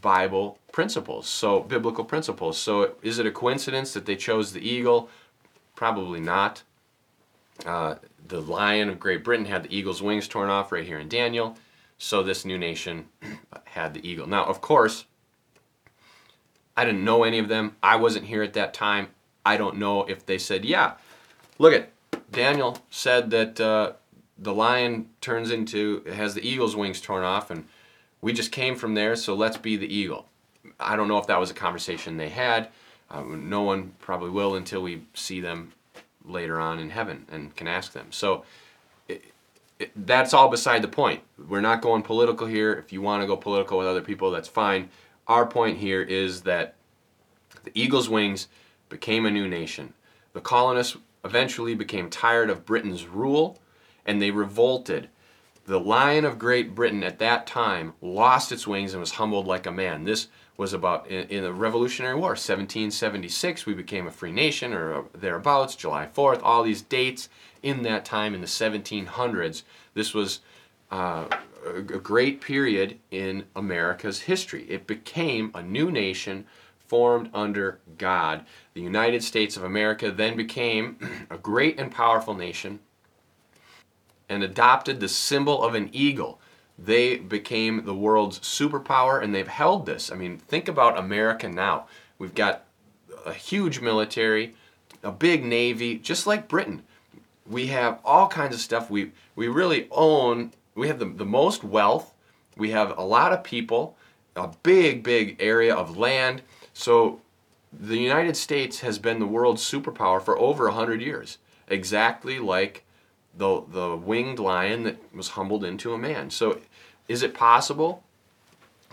Bible 0.00 0.58
principles, 0.72 1.26
so 1.26 1.60
biblical 1.60 2.04
principles. 2.04 2.58
So 2.58 2.96
is 3.02 3.18
it 3.18 3.26
a 3.26 3.30
coincidence 3.30 3.92
that 3.94 4.06
they 4.06 4.16
chose 4.16 4.52
the 4.52 4.66
eagle? 4.66 5.08
Probably 5.74 6.20
not. 6.20 6.62
Uh, 7.64 7.96
the 8.26 8.40
lion 8.40 8.88
of 8.88 8.98
Great 8.98 9.22
Britain 9.22 9.46
had 9.46 9.64
the 9.64 9.74
eagle's 9.74 10.02
wings 10.02 10.28
torn 10.28 10.50
off 10.50 10.72
right 10.72 10.84
here 10.84 10.98
in 10.98 11.08
Daniel. 11.08 11.56
So 11.98 12.22
this 12.22 12.44
new 12.44 12.58
nation 12.58 13.06
had 13.64 13.94
the 13.94 14.06
eagle. 14.06 14.26
Now, 14.26 14.44
of 14.44 14.60
course, 14.60 15.04
I 16.76 16.84
didn't 16.84 17.04
know 17.04 17.22
any 17.22 17.38
of 17.38 17.48
them. 17.48 17.76
I 17.82 17.96
wasn't 17.96 18.26
here 18.26 18.42
at 18.42 18.54
that 18.54 18.74
time. 18.74 19.08
I 19.46 19.56
don't 19.56 19.76
know 19.76 20.04
if 20.04 20.26
they 20.26 20.38
said, 20.38 20.64
yeah, 20.64 20.94
look 21.58 21.72
at 21.72 21.90
Daniel 22.30 22.78
said 22.90 23.30
that 23.30 23.60
uh, 23.60 23.92
the 24.38 24.52
lion 24.52 25.08
turns 25.20 25.50
into 25.50 26.02
has 26.12 26.34
the 26.34 26.46
eagle's 26.46 26.74
wings 26.74 27.00
torn 27.00 27.24
off 27.24 27.50
and 27.50 27.66
we 28.20 28.32
just 28.32 28.50
came 28.50 28.74
from 28.74 28.94
there 28.94 29.16
so 29.16 29.34
let's 29.34 29.56
be 29.56 29.76
the 29.76 29.92
eagle. 29.92 30.26
I 30.80 30.96
don't 30.96 31.08
know 31.08 31.18
if 31.18 31.26
that 31.26 31.38
was 31.38 31.50
a 31.50 31.54
conversation 31.54 32.16
they 32.16 32.30
had. 32.30 32.68
Uh, 33.10 33.22
no 33.22 33.62
one 33.62 33.92
probably 34.00 34.30
will 34.30 34.56
until 34.56 34.82
we 34.82 35.02
see 35.14 35.40
them 35.40 35.72
later 36.24 36.58
on 36.58 36.78
in 36.78 36.90
heaven 36.90 37.26
and 37.30 37.54
can 37.54 37.68
ask 37.68 37.92
them. 37.92 38.06
So 38.10 38.44
that's 39.96 40.32
all 40.32 40.48
beside 40.48 40.82
the 40.82 40.88
point. 40.88 41.22
We're 41.48 41.60
not 41.60 41.82
going 41.82 42.02
political 42.02 42.46
here. 42.46 42.72
If 42.72 42.92
you 42.92 43.02
want 43.02 43.22
to 43.22 43.26
go 43.26 43.36
political 43.36 43.78
with 43.78 43.86
other 43.86 44.00
people 44.00 44.30
that's 44.30 44.48
fine. 44.48 44.88
Our 45.26 45.46
point 45.46 45.78
here 45.78 46.02
is 46.02 46.42
that 46.42 46.74
the 47.64 47.72
eagle's 47.74 48.08
wings 48.08 48.48
became 48.88 49.26
a 49.26 49.30
new 49.30 49.48
nation. 49.48 49.94
The 50.32 50.40
colonists 50.40 50.96
eventually 51.24 51.74
became 51.74 52.10
tired 52.10 52.50
of 52.50 52.66
britain's 52.66 53.06
rule 53.06 53.58
and 54.06 54.20
they 54.20 54.30
revolted. 54.30 55.08
The 55.66 55.80
Lion 55.80 56.24
of 56.24 56.38
Great 56.38 56.74
Britain 56.74 57.02
at 57.02 57.18
that 57.20 57.46
time 57.46 57.94
lost 58.02 58.52
its 58.52 58.66
wings 58.66 58.92
and 58.92 59.00
was 59.00 59.12
humbled 59.12 59.46
like 59.46 59.66
a 59.66 59.72
man. 59.72 60.04
This 60.04 60.28
was 60.56 60.72
about 60.72 61.08
in, 61.08 61.26
in, 61.28 61.42
the 61.42 61.52
Revolutionary 61.52 62.14
War, 62.14 62.30
1776. 62.30 63.66
We 63.66 63.74
became 63.74 64.06
a 64.06 64.10
free 64.10 64.30
nation, 64.30 64.72
or 64.72 65.04
thereabouts, 65.14 65.74
July 65.74 66.06
4th. 66.14 66.40
All 66.42 66.62
these 66.62 66.82
dates 66.82 67.28
in 67.62 67.82
that 67.82 68.04
time 68.04 68.34
in 68.34 68.40
the 68.40 68.46
1700s. 68.46 69.62
This 69.94 70.12
was 70.12 70.40
uh, 70.90 71.26
a 71.66 71.80
great 71.80 72.40
period 72.40 72.98
in 73.10 73.44
America's 73.56 74.20
history. 74.20 74.66
It 74.68 74.86
became 74.86 75.50
a 75.54 75.62
new 75.62 75.90
nation 75.90 76.44
formed 76.86 77.30
under 77.32 77.80
God. 77.96 78.44
The 78.74 78.82
United 78.82 79.24
States 79.24 79.56
of 79.56 79.64
America 79.64 80.10
then 80.10 80.36
became 80.36 80.98
a 81.30 81.38
great 81.38 81.80
and 81.80 81.90
powerful 81.90 82.34
nation 82.34 82.80
and 84.34 84.42
adopted 84.42 85.00
the 85.00 85.08
symbol 85.08 85.62
of 85.62 85.74
an 85.74 85.88
eagle. 85.92 86.40
They 86.78 87.16
became 87.16 87.84
the 87.84 87.94
world's 87.94 88.40
superpower 88.40 89.22
and 89.22 89.34
they've 89.34 89.48
held 89.48 89.86
this. 89.86 90.10
I 90.10 90.16
mean, 90.16 90.38
think 90.38 90.68
about 90.68 90.98
America 90.98 91.48
now. 91.48 91.86
We've 92.18 92.34
got 92.34 92.64
a 93.24 93.32
huge 93.32 93.80
military, 93.80 94.54
a 95.02 95.12
big 95.12 95.44
navy, 95.44 95.98
just 95.98 96.26
like 96.26 96.48
Britain. 96.48 96.82
We 97.48 97.68
have 97.68 98.00
all 98.04 98.26
kinds 98.26 98.54
of 98.54 98.60
stuff. 98.60 98.90
We, 98.90 99.12
we 99.36 99.48
really 99.48 99.86
own, 99.90 100.52
we 100.74 100.88
have 100.88 100.98
the, 100.98 101.06
the 101.06 101.24
most 101.24 101.62
wealth, 101.62 102.12
we 102.56 102.70
have 102.70 102.96
a 102.98 103.02
lot 103.02 103.32
of 103.32 103.44
people, 103.44 103.96
a 104.34 104.50
big, 104.62 105.02
big 105.02 105.36
area 105.40 105.74
of 105.74 105.96
land. 105.96 106.42
So 106.72 107.20
the 107.72 107.98
United 107.98 108.36
States 108.36 108.80
has 108.80 108.98
been 108.98 109.20
the 109.20 109.26
world's 109.26 109.62
superpower 109.62 110.20
for 110.20 110.38
over 110.38 110.64
100 110.64 111.00
years, 111.00 111.38
exactly 111.68 112.38
like 112.38 112.84
the, 113.36 113.62
the 113.68 113.96
winged 113.96 114.38
lion 114.38 114.84
that 114.84 115.14
was 115.14 115.28
humbled 115.30 115.64
into 115.64 115.92
a 115.92 115.98
man. 115.98 116.30
So 116.30 116.60
is 117.08 117.22
it 117.22 117.34
possible 117.34 118.02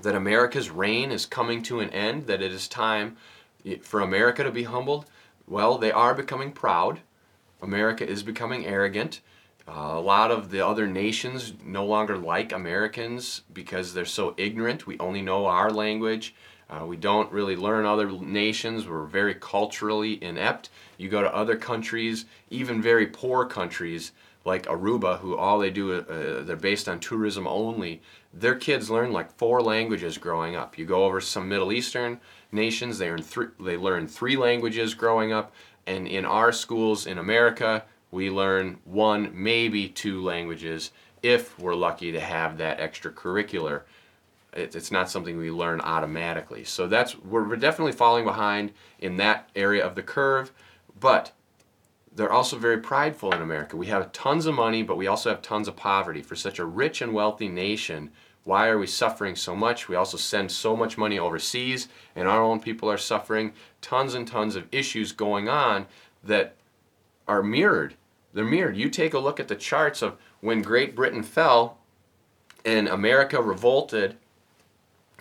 that 0.01 0.15
America's 0.15 0.69
reign 0.69 1.11
is 1.11 1.25
coming 1.25 1.61
to 1.63 1.79
an 1.79 1.89
end, 1.91 2.27
that 2.27 2.41
it 2.41 2.51
is 2.51 2.67
time 2.67 3.17
for 3.81 4.01
America 4.01 4.43
to 4.43 4.51
be 4.51 4.63
humbled? 4.63 5.05
Well, 5.47 5.77
they 5.77 5.91
are 5.91 6.13
becoming 6.13 6.51
proud. 6.51 7.01
America 7.61 8.07
is 8.07 8.23
becoming 8.23 8.65
arrogant. 8.65 9.21
Uh, 9.67 9.93
a 9.93 10.01
lot 10.01 10.31
of 10.31 10.49
the 10.49 10.65
other 10.65 10.87
nations 10.87 11.53
no 11.63 11.85
longer 11.85 12.17
like 12.17 12.51
Americans 12.51 13.43
because 13.53 13.93
they're 13.93 14.05
so 14.05 14.33
ignorant. 14.37 14.87
We 14.87 14.97
only 14.99 15.21
know 15.21 15.45
our 15.45 15.69
language. 15.69 16.33
Uh, 16.69 16.85
we 16.85 16.97
don't 16.97 17.31
really 17.31 17.55
learn 17.55 17.85
other 17.85 18.09
nations. 18.09 18.87
We're 18.87 19.05
very 19.05 19.35
culturally 19.35 20.23
inept. 20.23 20.69
You 20.97 21.09
go 21.09 21.21
to 21.21 21.35
other 21.35 21.57
countries, 21.57 22.25
even 22.49 22.81
very 22.81 23.07
poor 23.07 23.45
countries 23.45 24.13
like 24.43 24.65
Aruba, 24.65 25.19
who 25.19 25.37
all 25.37 25.59
they 25.59 25.69
do, 25.69 25.93
uh, 25.93 26.43
they're 26.43 26.55
based 26.55 26.89
on 26.89 26.99
tourism 26.99 27.47
only. 27.47 28.01
Their 28.33 28.55
kids 28.55 28.89
learn 28.89 29.11
like 29.11 29.31
four 29.31 29.61
languages 29.61 30.17
growing 30.17 30.55
up. 30.55 30.77
You 30.77 30.85
go 30.85 31.05
over 31.05 31.21
some 31.21 31.47
Middle 31.47 31.71
Eastern 31.71 32.19
nations, 32.51 32.97
they 32.97 33.09
learn, 33.09 33.21
three, 33.21 33.47
they 33.59 33.77
learn 33.77 34.07
three 34.07 34.37
languages 34.37 34.93
growing 34.93 35.31
up. 35.31 35.53
And 35.85 36.07
in 36.07 36.25
our 36.25 36.51
schools 36.51 37.05
in 37.05 37.17
America, 37.17 37.83
we 38.09 38.29
learn 38.29 38.79
one, 38.83 39.31
maybe 39.33 39.87
two 39.87 40.21
languages 40.21 40.91
if 41.21 41.57
we're 41.59 41.75
lucky 41.75 42.11
to 42.11 42.19
have 42.19 42.57
that 42.57 42.79
extracurricular. 42.79 43.83
It's 44.53 44.91
not 44.91 45.09
something 45.09 45.37
we 45.37 45.49
learn 45.49 45.79
automatically. 45.79 46.65
So 46.65 46.87
that's 46.87 47.17
we're 47.17 47.55
definitely 47.55 47.93
falling 47.93 48.25
behind 48.25 48.73
in 48.99 49.17
that 49.17 49.49
area 49.55 49.85
of 49.85 49.95
the 49.95 50.03
curve, 50.03 50.51
but 50.99 51.31
they're 52.13 52.31
also 52.31 52.57
very 52.57 52.77
prideful 52.77 53.33
in 53.33 53.41
America. 53.41 53.77
We 53.77 53.87
have 53.87 54.11
tons 54.11 54.45
of 54.45 54.55
money, 54.55 54.83
but 54.83 54.97
we 54.97 55.07
also 55.07 55.29
have 55.29 55.41
tons 55.41 55.67
of 55.67 55.75
poverty. 55.75 56.21
For 56.21 56.35
such 56.35 56.59
a 56.59 56.65
rich 56.65 57.01
and 57.01 57.13
wealthy 57.13 57.47
nation, 57.47 58.11
why 58.43 58.67
are 58.67 58.77
we 58.77 58.87
suffering 58.87 59.35
so 59.35 59.55
much? 59.55 59.87
We 59.87 59.95
also 59.95 60.17
send 60.17 60.51
so 60.51 60.75
much 60.75 60.97
money 60.97 61.17
overseas, 61.17 61.87
and 62.15 62.27
our 62.27 62.41
own 62.41 62.59
people 62.59 62.89
are 62.89 62.97
suffering. 62.97 63.53
Tons 63.81 64.13
and 64.13 64.27
tons 64.27 64.55
of 64.55 64.67
issues 64.71 65.11
going 65.11 65.47
on 65.47 65.87
that 66.23 66.55
are 67.27 67.43
mirrored 67.43 67.95
they're 68.33 68.45
mirrored. 68.45 68.77
You 68.77 68.89
take 68.89 69.13
a 69.13 69.19
look 69.19 69.39
at 69.39 69.47
the 69.47 69.55
charts 69.55 70.01
of 70.01 70.17
when 70.39 70.61
Great 70.61 70.95
Britain 70.95 71.23
fell 71.23 71.77
and 72.63 72.87
America 72.87 73.41
revolted 73.41 74.17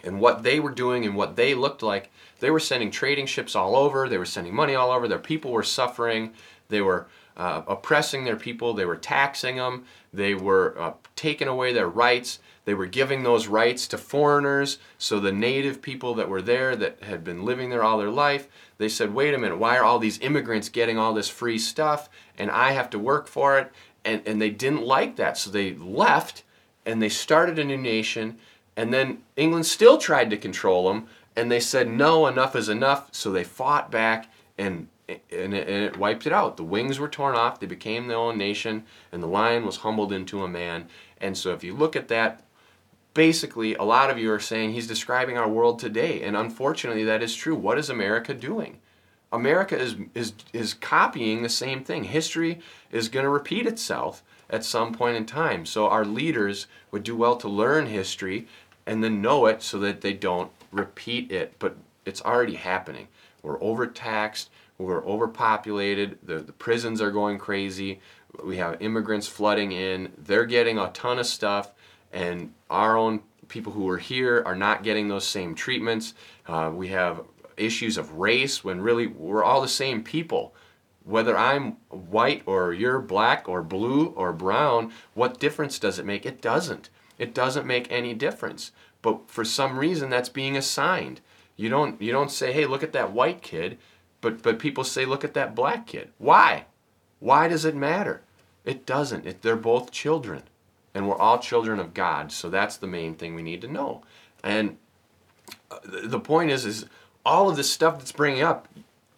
and 0.02 0.20
what 0.20 0.42
they 0.42 0.60
were 0.60 0.70
doing 0.70 1.04
and 1.04 1.14
what 1.14 1.36
they 1.36 1.54
looked 1.54 1.82
like. 1.82 2.10
They 2.40 2.50
were 2.50 2.60
sending 2.60 2.90
trading 2.90 3.26
ships 3.26 3.54
all 3.54 3.76
over, 3.76 4.08
they 4.08 4.18
were 4.18 4.24
sending 4.24 4.54
money 4.54 4.74
all 4.74 4.90
over, 4.90 5.06
their 5.06 5.18
people 5.18 5.52
were 5.52 5.62
suffering, 5.62 6.32
they 6.68 6.80
were 6.80 7.06
uh, 7.36 7.62
oppressing 7.66 8.24
their 8.24 8.36
people, 8.36 8.74
they 8.74 8.84
were 8.84 8.96
taxing 8.96 9.56
them, 9.56 9.84
they 10.12 10.34
were 10.34 10.78
uh, 10.78 10.92
taking 11.16 11.48
away 11.48 11.72
their 11.72 11.88
rights, 11.88 12.38
they 12.64 12.74
were 12.74 12.86
giving 12.86 13.22
those 13.22 13.46
rights 13.46 13.86
to 13.88 13.98
foreigners. 13.98 14.78
So 14.98 15.18
the 15.18 15.32
native 15.32 15.82
people 15.82 16.14
that 16.14 16.28
were 16.28 16.42
there 16.42 16.76
that 16.76 17.02
had 17.02 17.24
been 17.24 17.44
living 17.44 17.70
there 17.70 17.82
all 17.82 17.98
their 17.98 18.10
life, 18.10 18.48
they 18.78 18.88
said, 18.88 19.14
wait 19.14 19.34
a 19.34 19.38
minute, 19.38 19.58
why 19.58 19.76
are 19.76 19.84
all 19.84 19.98
these 19.98 20.20
immigrants 20.20 20.68
getting 20.68 20.98
all 20.98 21.14
this 21.14 21.28
free 21.28 21.58
stuff 21.58 22.08
and 22.38 22.50
I 22.50 22.72
have 22.72 22.90
to 22.90 22.98
work 22.98 23.26
for 23.26 23.58
it? 23.58 23.72
And, 24.04 24.22
and 24.26 24.40
they 24.40 24.50
didn't 24.50 24.86
like 24.86 25.16
that. 25.16 25.36
So 25.36 25.50
they 25.50 25.74
left 25.74 26.44
and 26.86 27.02
they 27.02 27.08
started 27.08 27.58
a 27.58 27.64
new 27.64 27.76
nation. 27.76 28.38
And 28.76 28.92
then 28.92 29.18
England 29.36 29.66
still 29.66 29.98
tried 29.98 30.30
to 30.30 30.36
control 30.36 30.88
them. 30.88 31.06
And 31.36 31.50
they 31.50 31.60
said, 31.60 31.88
no, 31.88 32.26
enough 32.26 32.56
is 32.56 32.68
enough. 32.68 33.08
So 33.12 33.30
they 33.30 33.44
fought 33.44 33.90
back 33.90 34.30
and 34.58 34.88
and 35.08 35.54
it, 35.54 35.68
and 35.68 35.84
it, 35.84 35.96
wiped 35.96 36.24
it 36.24 36.32
out. 36.32 36.56
The 36.56 36.62
wings 36.62 37.00
were 37.00 37.08
torn 37.08 37.34
off, 37.34 37.58
they 37.58 37.66
became 37.66 38.06
their 38.06 38.16
own 38.16 38.38
nation, 38.38 38.84
and 39.10 39.20
the 39.20 39.26
lion 39.26 39.66
was 39.66 39.78
humbled 39.78 40.12
into 40.12 40.44
a 40.44 40.48
man. 40.48 40.86
And 41.20 41.36
so, 41.36 41.52
if 41.52 41.64
you 41.64 41.74
look 41.74 41.96
at 41.96 42.06
that 42.08 42.44
basically, 43.14 43.74
a 43.74 43.82
lot 43.82 44.10
of 44.10 44.18
you 44.18 44.32
are 44.32 44.40
saying 44.40 44.72
he's 44.72 44.86
describing 44.86 45.36
our 45.36 45.48
world 45.48 45.78
today. 45.78 46.22
And 46.22 46.36
unfortunately, 46.36 47.04
that 47.04 47.22
is 47.22 47.34
true. 47.34 47.54
What 47.54 47.78
is 47.78 47.90
America 47.90 48.34
doing? 48.34 48.78
America 49.32 49.78
is, 49.78 49.96
is, 50.14 50.32
is 50.52 50.74
copying 50.74 51.42
the 51.42 51.48
same 51.48 51.84
thing. 51.84 52.04
History 52.04 52.60
is 52.90 53.08
going 53.08 53.24
to 53.24 53.30
repeat 53.30 53.66
itself 53.66 54.22
at 54.50 54.64
some 54.64 54.92
point 54.92 55.16
in 55.16 55.26
time. 55.26 55.64
So 55.64 55.88
our 55.88 56.04
leaders 56.04 56.66
would 56.90 57.02
do 57.02 57.16
well 57.16 57.36
to 57.36 57.48
learn 57.48 57.86
history 57.86 58.46
and 58.86 59.02
then 59.02 59.22
know 59.22 59.46
it 59.46 59.62
so 59.62 59.78
that 59.78 60.00
they 60.00 60.12
don't 60.12 60.50
repeat 60.72 61.30
it. 61.30 61.54
But 61.58 61.76
it's 62.04 62.22
already 62.22 62.54
happening. 62.54 63.08
We're 63.42 63.62
overtaxed, 63.62 64.50
we're 64.78 65.04
overpopulated, 65.06 66.18
the, 66.22 66.40
the 66.40 66.52
prisons 66.52 67.00
are 67.00 67.10
going 67.10 67.38
crazy, 67.38 68.00
we 68.44 68.58
have 68.58 68.80
immigrants 68.82 69.26
flooding 69.26 69.72
in, 69.72 70.12
they're 70.18 70.44
getting 70.44 70.78
a 70.78 70.90
ton 70.90 71.18
of 71.18 71.26
stuff 71.26 71.72
and 72.12 72.52
our 72.68 72.96
own 72.96 73.20
people 73.48 73.72
who 73.72 73.88
are 73.88 73.98
here 73.98 74.42
are 74.46 74.54
not 74.54 74.82
getting 74.82 75.08
those 75.08 75.26
same 75.26 75.54
treatments. 75.54 76.14
Uh, 76.46 76.70
we 76.72 76.88
have 76.88 77.22
issues 77.56 77.98
of 77.98 78.12
race 78.12 78.64
when 78.64 78.80
really 78.80 79.06
we're 79.06 79.44
all 79.44 79.60
the 79.60 79.68
same 79.68 80.02
people. 80.02 80.54
Whether 81.10 81.36
I'm 81.36 81.72
white 81.88 82.42
or 82.46 82.72
you're 82.72 83.00
black 83.00 83.48
or 83.48 83.62
blue 83.62 84.06
or 84.16 84.32
brown, 84.32 84.92
what 85.14 85.40
difference 85.40 85.78
does 85.78 85.98
it 85.98 86.06
make? 86.06 86.24
It 86.24 86.40
doesn't. 86.40 86.88
It 87.18 87.34
doesn't 87.34 87.66
make 87.66 87.90
any 87.90 88.14
difference. 88.14 88.72
But 89.02 89.30
for 89.30 89.44
some 89.44 89.78
reason, 89.78 90.10
that's 90.10 90.28
being 90.28 90.56
assigned. 90.56 91.20
You 91.56 91.68
don't 91.68 92.00
you 92.00 92.12
don't 92.12 92.30
say, 92.30 92.52
"Hey, 92.52 92.66
look 92.66 92.82
at 92.82 92.92
that 92.92 93.12
white 93.12 93.42
kid," 93.42 93.78
but 94.20 94.42
but 94.42 94.58
people 94.58 94.84
say, 94.84 95.04
"Look 95.04 95.24
at 95.24 95.34
that 95.34 95.54
black 95.54 95.86
kid." 95.86 96.10
Why? 96.18 96.64
Why 97.18 97.48
does 97.48 97.64
it 97.64 97.74
matter? 97.74 98.22
It 98.64 98.86
doesn't. 98.86 99.26
It, 99.26 99.42
they're 99.42 99.56
both 99.56 99.90
children 99.90 100.44
and 100.94 101.08
we're 101.08 101.18
all 101.18 101.38
children 101.38 101.78
of 101.78 101.94
God. 101.94 102.32
So 102.32 102.50
that's 102.50 102.76
the 102.76 102.86
main 102.86 103.14
thing 103.14 103.34
we 103.34 103.42
need 103.42 103.60
to 103.62 103.68
know. 103.68 104.02
And 104.42 104.76
uh, 105.70 105.78
the 105.84 106.20
point 106.20 106.50
is, 106.50 106.64
is 106.64 106.86
all 107.24 107.48
of 107.50 107.56
this 107.56 107.70
stuff 107.70 107.98
that's 107.98 108.12
bringing 108.12 108.42
up. 108.42 108.68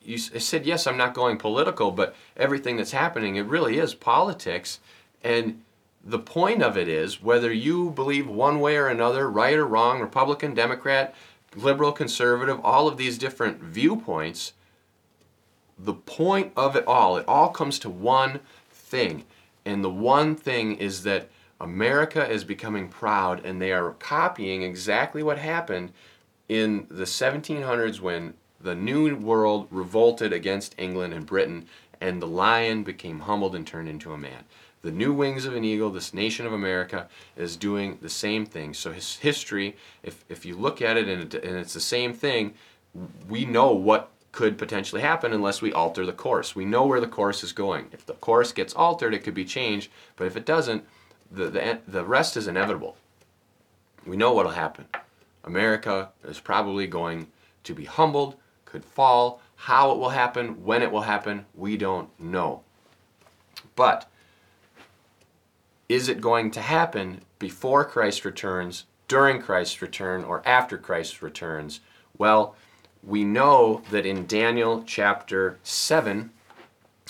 You 0.05 0.19
said 0.19 0.67
yes, 0.67 0.87
I'm 0.87 0.97
not 0.97 1.15
going 1.15 1.39
political, 1.39 1.91
but 1.91 2.15
everything 2.37 2.77
that's 2.77 2.93
happening, 2.93 3.37
it 3.37 3.47
really 3.47 3.79
is 3.79 3.95
politics. 3.95 4.81
And 5.23 5.63
the 6.05 6.19
point 6.19 6.63
of 6.63 6.77
it 6.77 6.89
is 6.89 7.23
whether 7.23 7.53
you 7.53 7.91
believe 7.91 8.27
one 8.27 8.61
way 8.61 8.77
or 8.77 8.89
another, 8.89 9.31
right 9.31 9.55
or 9.55 9.67
wrong, 9.67 10.01
Republican, 10.01 10.55
Democrat, 10.55 11.15
liberal, 11.55 11.93
conservative, 11.93 12.61
all 12.65 12.89
of 12.89 12.97
these 12.97 13.19
different 13.19 13.61
viewpoints. 13.61 14.53
The 15.79 15.95
point 15.95 16.53
of 16.57 16.77
it 16.77 16.87
all, 16.87 17.17
it 17.17 17.27
all 17.29 17.51
comes 17.51 17.79
to 17.81 17.91
one 17.91 18.41
thing. 18.71 19.25
And 19.65 19.85
the 19.85 19.91
one 19.91 20.35
thing 20.35 20.77
is 20.77 21.03
that 21.05 21.29
America 21.61 22.29
is 22.29 22.43
becoming 22.43 22.89
proud 22.89 23.45
and 23.45 23.61
they 23.63 23.73
are 23.73 23.93
copying 23.93 24.63
exactly 24.63 25.23
what 25.23 25.39
happened 25.39 25.93
in 26.49 26.87
the 26.91 27.05
1700s 27.05 28.01
when 28.01 28.35
the 28.63 28.75
New 28.75 29.17
World 29.17 29.69
revolted 29.71 30.33
against 30.33 30.75
England 30.79 31.13
and 31.15 31.27
Britain 31.27 31.67
and 32.01 32.21
the 32.21 32.27
lion 32.27 32.83
became 32.83 33.21
humbled 33.21 33.55
and 33.55 33.67
turned 33.67 33.89
into 33.89 34.13
a 34.13 34.19
man. 34.19 34.45
The 34.83 34.91
new 34.91 35.13
wings 35.13 35.45
of 35.45 35.55
an 35.55 35.65
eagle, 35.65 35.91
this 35.91 36.13
nation 36.13 36.45
of 36.45 36.53
America, 36.53 37.09
is 37.37 37.57
doing 37.57 37.99
the 38.03 38.09
same 38.09 38.45
thing. 38.45 38.75
So 38.75 38.91
his 38.91 39.17
history, 39.17 39.77
if, 40.03 40.25
if 40.29 40.45
you 40.45 40.57
look 40.57 40.83
at 40.83 40.97
it 40.97 41.09
and, 41.09 41.33
it 41.33 41.45
and 41.45 41.57
it's 41.57 41.75
the 41.75 41.81
same 41.81 42.13
thing, 42.13 42.55
we 43.29 43.45
know 43.45 43.73
what 43.73 44.11
could 44.33 44.59
potentially 44.59 45.03
happen 45.03 45.33
unless 45.33 45.63
we 45.63 45.73
alter 45.73 46.05
the 46.05 46.13
course. 46.13 46.57
We 46.57 46.65
know 46.65 46.85
where 46.87 47.01
the 47.01 47.07
course 47.07 47.45
is 47.45 47.53
going. 47.53 47.87
If 47.93 48.05
the 48.05 48.15
course 48.15 48.51
gets 48.53 48.75
altered, 48.75 49.15
it 49.15 49.23
could 49.23 49.35
be 49.35 49.45
changed, 49.45 49.91
but 50.17 50.27
if 50.27 50.37
it 50.37 50.47
doesn't, 50.47 50.85
the, 51.31 51.51
the, 51.51 51.79
the 51.87 52.05
rest 52.05 52.37
is 52.37 52.49
inevitable. 52.49 52.97
We 54.05 54.17
know 54.17 54.33
what 54.33 54.47
will 54.47 54.53
happen. 54.53 54.87
America 55.45 56.11
is 56.25 56.41
probably 56.41 56.89
going 56.89 57.29
to 57.65 57.75
be 57.75 57.85
humbled, 57.85 58.35
could 58.73 58.85
fall. 58.85 59.41
How 59.55 59.93
it 59.93 59.99
will 59.99 60.09
happen, 60.11 60.65
when 60.65 60.83
it 60.83 60.91
will 60.91 61.03
happen, 61.03 61.47
we 61.55 61.77
don't 61.77 62.09
know. 62.19 62.63
But 63.77 64.11
is 65.89 66.09
it 66.09 66.21
going 66.21 66.51
to 66.53 66.61
happen 66.61 67.21
before 67.39 67.85
Christ 67.85 68.25
returns, 68.25 68.87
during 69.07 69.41
Christ's 69.41 69.81
return, 69.83 70.25
or 70.25 70.43
after 70.45 70.79
Christ 70.79 71.23
returns? 71.23 71.81
Well, 72.19 72.57
we 73.05 73.23
know 73.25 73.83
that 73.91 74.07
in 74.07 74.27
Daniel 74.27 74.83
chapter 74.87 75.59
7, 75.63 76.31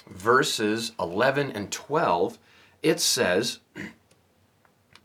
verses 0.09 0.93
11 0.99 1.53
and 1.53 1.71
12, 1.71 2.39
it 2.83 3.01
says, 3.01 3.61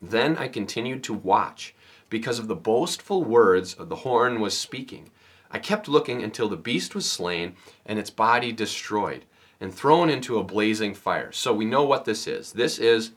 then 0.02 0.38
I 0.38 0.48
continued 0.48 1.04
to 1.04 1.14
watch, 1.14 1.76
because 2.10 2.40
of 2.40 2.48
the 2.48 2.56
boastful 2.56 3.24
words 3.24 3.76
the 3.80 3.98
horn 3.98 4.40
was 4.40 4.58
speaking. 4.58 5.12
I 5.52 5.60
kept 5.60 5.88
looking 5.88 6.24
until 6.24 6.50
the 6.50 6.58
beast 6.58 6.96
was 6.96 7.10
slain 7.10 7.56
and 7.86 7.98
its 7.98 8.10
body 8.10 8.52
destroyed 8.52 9.26
and 9.60 9.74
thrown 9.74 10.10
into 10.10 10.38
a 10.38 10.44
blazing 10.44 10.94
fire. 10.94 11.32
So 11.32 11.54
we 11.54 11.66
know 11.66 11.84
what 11.84 12.06
this 12.06 12.28
is. 12.28 12.54
This 12.54 12.78
is 12.78 13.12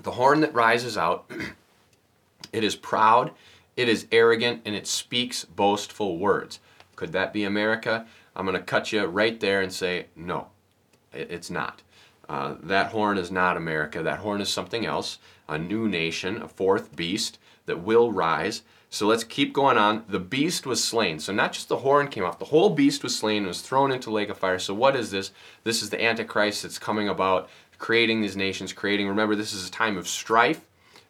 the 0.00 0.12
horn 0.12 0.40
that 0.40 0.54
rises 0.54 0.96
out. 0.96 1.30
it 2.52 2.64
is 2.64 2.76
proud, 2.76 3.32
it 3.76 3.88
is 3.88 4.06
arrogant, 4.12 4.62
and 4.64 4.74
it 4.74 4.86
speaks 4.86 5.44
boastful 5.44 6.18
words. 6.18 6.60
Could 6.96 7.12
that 7.12 7.32
be 7.32 7.44
America? 7.44 8.06
I'm 8.36 8.46
going 8.46 8.56
to 8.58 8.62
cut 8.62 8.92
you 8.92 9.04
right 9.04 9.38
there 9.38 9.60
and 9.60 9.72
say, 9.72 10.06
no, 10.16 10.48
it's 11.12 11.50
not. 11.50 11.82
Uh, 12.28 12.54
that 12.62 12.90
horn 12.90 13.18
is 13.18 13.30
not 13.30 13.56
America. 13.56 14.02
That 14.02 14.20
horn 14.20 14.40
is 14.40 14.48
something 14.48 14.86
else, 14.86 15.18
a 15.48 15.58
new 15.58 15.88
nation, 15.88 16.42
a 16.42 16.48
fourth 16.48 16.96
beast 16.96 17.38
that 17.66 17.82
will 17.82 18.12
rise. 18.12 18.62
So 18.94 19.08
let's 19.08 19.24
keep 19.24 19.52
going 19.52 19.76
on. 19.76 20.04
The 20.08 20.20
beast 20.20 20.66
was 20.66 20.82
slain. 20.82 21.18
So 21.18 21.32
not 21.32 21.52
just 21.52 21.68
the 21.68 21.78
horn 21.78 22.06
came 22.06 22.22
off, 22.22 22.38
the 22.38 22.44
whole 22.44 22.70
beast 22.70 23.02
was 23.02 23.18
slain 23.18 23.38
and 23.38 23.48
was 23.48 23.60
thrown 23.60 23.90
into 23.90 24.08
lake 24.08 24.28
of 24.28 24.38
fire. 24.38 24.60
So 24.60 24.72
what 24.72 24.94
is 24.94 25.10
this? 25.10 25.32
This 25.64 25.82
is 25.82 25.90
the 25.90 26.00
Antichrist 26.00 26.62
that's 26.62 26.78
coming 26.78 27.08
about, 27.08 27.50
creating 27.78 28.20
these 28.20 28.36
nations, 28.36 28.72
creating, 28.72 29.08
remember, 29.08 29.34
this 29.34 29.52
is 29.52 29.66
a 29.66 29.72
time 29.72 29.96
of 29.96 30.06
strife, 30.06 30.60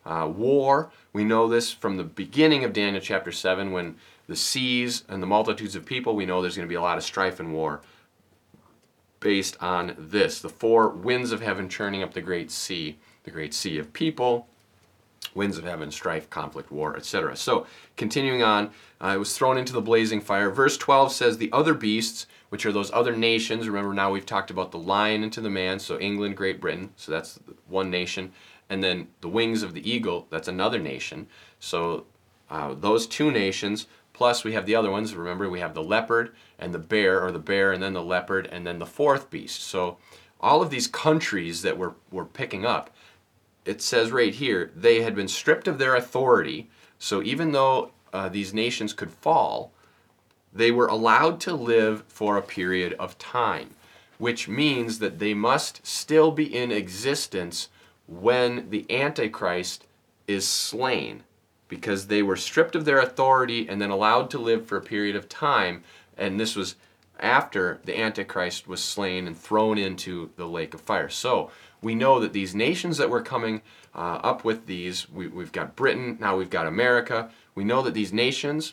uh, 0.06 0.32
war. 0.34 0.92
We 1.12 1.24
know 1.24 1.46
this 1.46 1.72
from 1.72 1.98
the 1.98 2.04
beginning 2.04 2.64
of 2.64 2.72
Daniel 2.72 3.02
chapter 3.02 3.30
7 3.30 3.70
when 3.70 3.96
the 4.28 4.36
seas 4.36 5.04
and 5.06 5.22
the 5.22 5.26
multitudes 5.26 5.76
of 5.76 5.84
people, 5.84 6.16
we 6.16 6.24
know 6.24 6.40
there's 6.40 6.56
going 6.56 6.66
to 6.66 6.72
be 6.72 6.76
a 6.76 6.80
lot 6.80 6.96
of 6.96 7.04
strife 7.04 7.38
and 7.38 7.52
war 7.52 7.82
based 9.20 9.62
on 9.62 9.94
this 9.98 10.40
the 10.40 10.48
four 10.48 10.88
winds 10.88 11.32
of 11.32 11.42
heaven 11.42 11.68
churning 11.68 12.02
up 12.02 12.14
the 12.14 12.22
great 12.22 12.50
sea, 12.50 12.98
the 13.24 13.30
great 13.30 13.52
sea 13.52 13.76
of 13.76 13.92
people, 13.92 14.48
winds 15.34 15.58
of 15.58 15.64
heaven, 15.64 15.90
strife, 15.90 16.28
conflict, 16.30 16.70
war, 16.70 16.96
etc. 16.96 17.36
So, 17.36 17.66
continuing 17.96 18.42
on, 18.42 18.70
uh, 19.00 19.12
it 19.14 19.18
was 19.18 19.36
thrown 19.36 19.58
into 19.58 19.72
the 19.72 19.80
blazing 19.80 20.20
fire. 20.20 20.50
Verse 20.50 20.76
12 20.76 21.12
says, 21.12 21.38
The 21.38 21.52
other 21.52 21.74
beasts, 21.74 22.26
which 22.48 22.66
are 22.66 22.72
those 22.72 22.92
other 22.92 23.16
nations, 23.16 23.68
remember 23.68 23.94
now 23.94 24.12
we've 24.12 24.26
talked 24.26 24.50
about 24.50 24.70
the 24.70 24.78
lion 24.78 25.22
into 25.22 25.40
the 25.40 25.50
man, 25.50 25.78
so 25.78 25.98
England, 25.98 26.36
Great 26.36 26.60
Britain, 26.60 26.90
so 26.96 27.12
that's 27.12 27.38
one 27.68 27.90
nation, 27.90 28.32
and 28.68 28.82
then 28.82 29.08
the 29.20 29.28
wings 29.28 29.62
of 29.62 29.74
the 29.74 29.90
eagle, 29.90 30.26
that's 30.30 30.48
another 30.48 30.78
nation. 30.78 31.26
So, 31.58 32.06
uh, 32.50 32.74
those 32.74 33.06
two 33.06 33.30
nations 33.30 33.86
Plus, 34.14 34.44
we 34.44 34.52
have 34.52 34.64
the 34.64 34.76
other 34.76 34.92
ones. 34.92 35.14
Remember, 35.14 35.50
we 35.50 35.60
have 35.60 35.74
the 35.74 35.82
leopard 35.82 36.34
and 36.58 36.72
the 36.72 36.78
bear, 36.78 37.22
or 37.22 37.32
the 37.32 37.38
bear 37.40 37.72
and 37.72 37.82
then 37.82 37.92
the 37.92 38.02
leopard, 38.02 38.48
and 38.50 38.64
then 38.64 38.78
the 38.78 38.86
fourth 38.86 39.28
beast. 39.28 39.60
So, 39.62 39.98
all 40.40 40.62
of 40.62 40.70
these 40.70 40.86
countries 40.86 41.62
that 41.62 41.76
we're, 41.76 41.94
we're 42.10 42.24
picking 42.24 42.64
up, 42.64 42.93
it 43.64 43.80
says 43.80 44.12
right 44.12 44.34
here, 44.34 44.70
they 44.74 45.02
had 45.02 45.14
been 45.14 45.28
stripped 45.28 45.68
of 45.68 45.78
their 45.78 45.94
authority. 45.94 46.68
So, 46.98 47.22
even 47.22 47.52
though 47.52 47.92
uh, 48.12 48.28
these 48.28 48.54
nations 48.54 48.92
could 48.92 49.10
fall, 49.10 49.72
they 50.52 50.70
were 50.70 50.86
allowed 50.86 51.40
to 51.40 51.54
live 51.54 52.04
for 52.06 52.36
a 52.36 52.42
period 52.42 52.94
of 52.94 53.18
time, 53.18 53.74
which 54.18 54.48
means 54.48 55.00
that 55.00 55.18
they 55.18 55.34
must 55.34 55.84
still 55.86 56.30
be 56.30 56.54
in 56.54 56.70
existence 56.70 57.68
when 58.06 58.70
the 58.70 58.86
Antichrist 58.90 59.86
is 60.28 60.46
slain 60.46 61.24
because 61.68 62.06
they 62.06 62.22
were 62.22 62.36
stripped 62.36 62.76
of 62.76 62.84
their 62.84 63.00
authority 63.00 63.68
and 63.68 63.80
then 63.80 63.90
allowed 63.90 64.30
to 64.30 64.38
live 64.38 64.66
for 64.66 64.76
a 64.76 64.82
period 64.82 65.16
of 65.16 65.28
time. 65.28 65.82
And 66.16 66.38
this 66.38 66.54
was 66.54 66.76
after 67.18 67.80
the 67.84 67.98
Antichrist 67.98 68.68
was 68.68 68.82
slain 68.82 69.26
and 69.26 69.36
thrown 69.36 69.78
into 69.78 70.30
the 70.36 70.46
lake 70.46 70.74
of 70.74 70.80
fire. 70.80 71.08
So 71.08 71.50
we 71.84 71.94
know 71.94 72.18
that 72.18 72.32
these 72.32 72.54
nations 72.54 72.96
that 72.96 73.10
were 73.10 73.22
coming 73.22 73.62
uh, 73.94 74.18
up 74.22 74.42
with 74.42 74.66
these, 74.66 75.08
we, 75.10 75.28
we've 75.28 75.52
got 75.52 75.76
Britain, 75.76 76.16
now 76.18 76.36
we've 76.36 76.50
got 76.50 76.66
America. 76.66 77.30
We 77.54 77.62
know 77.62 77.82
that 77.82 77.94
these 77.94 78.12
nations, 78.12 78.72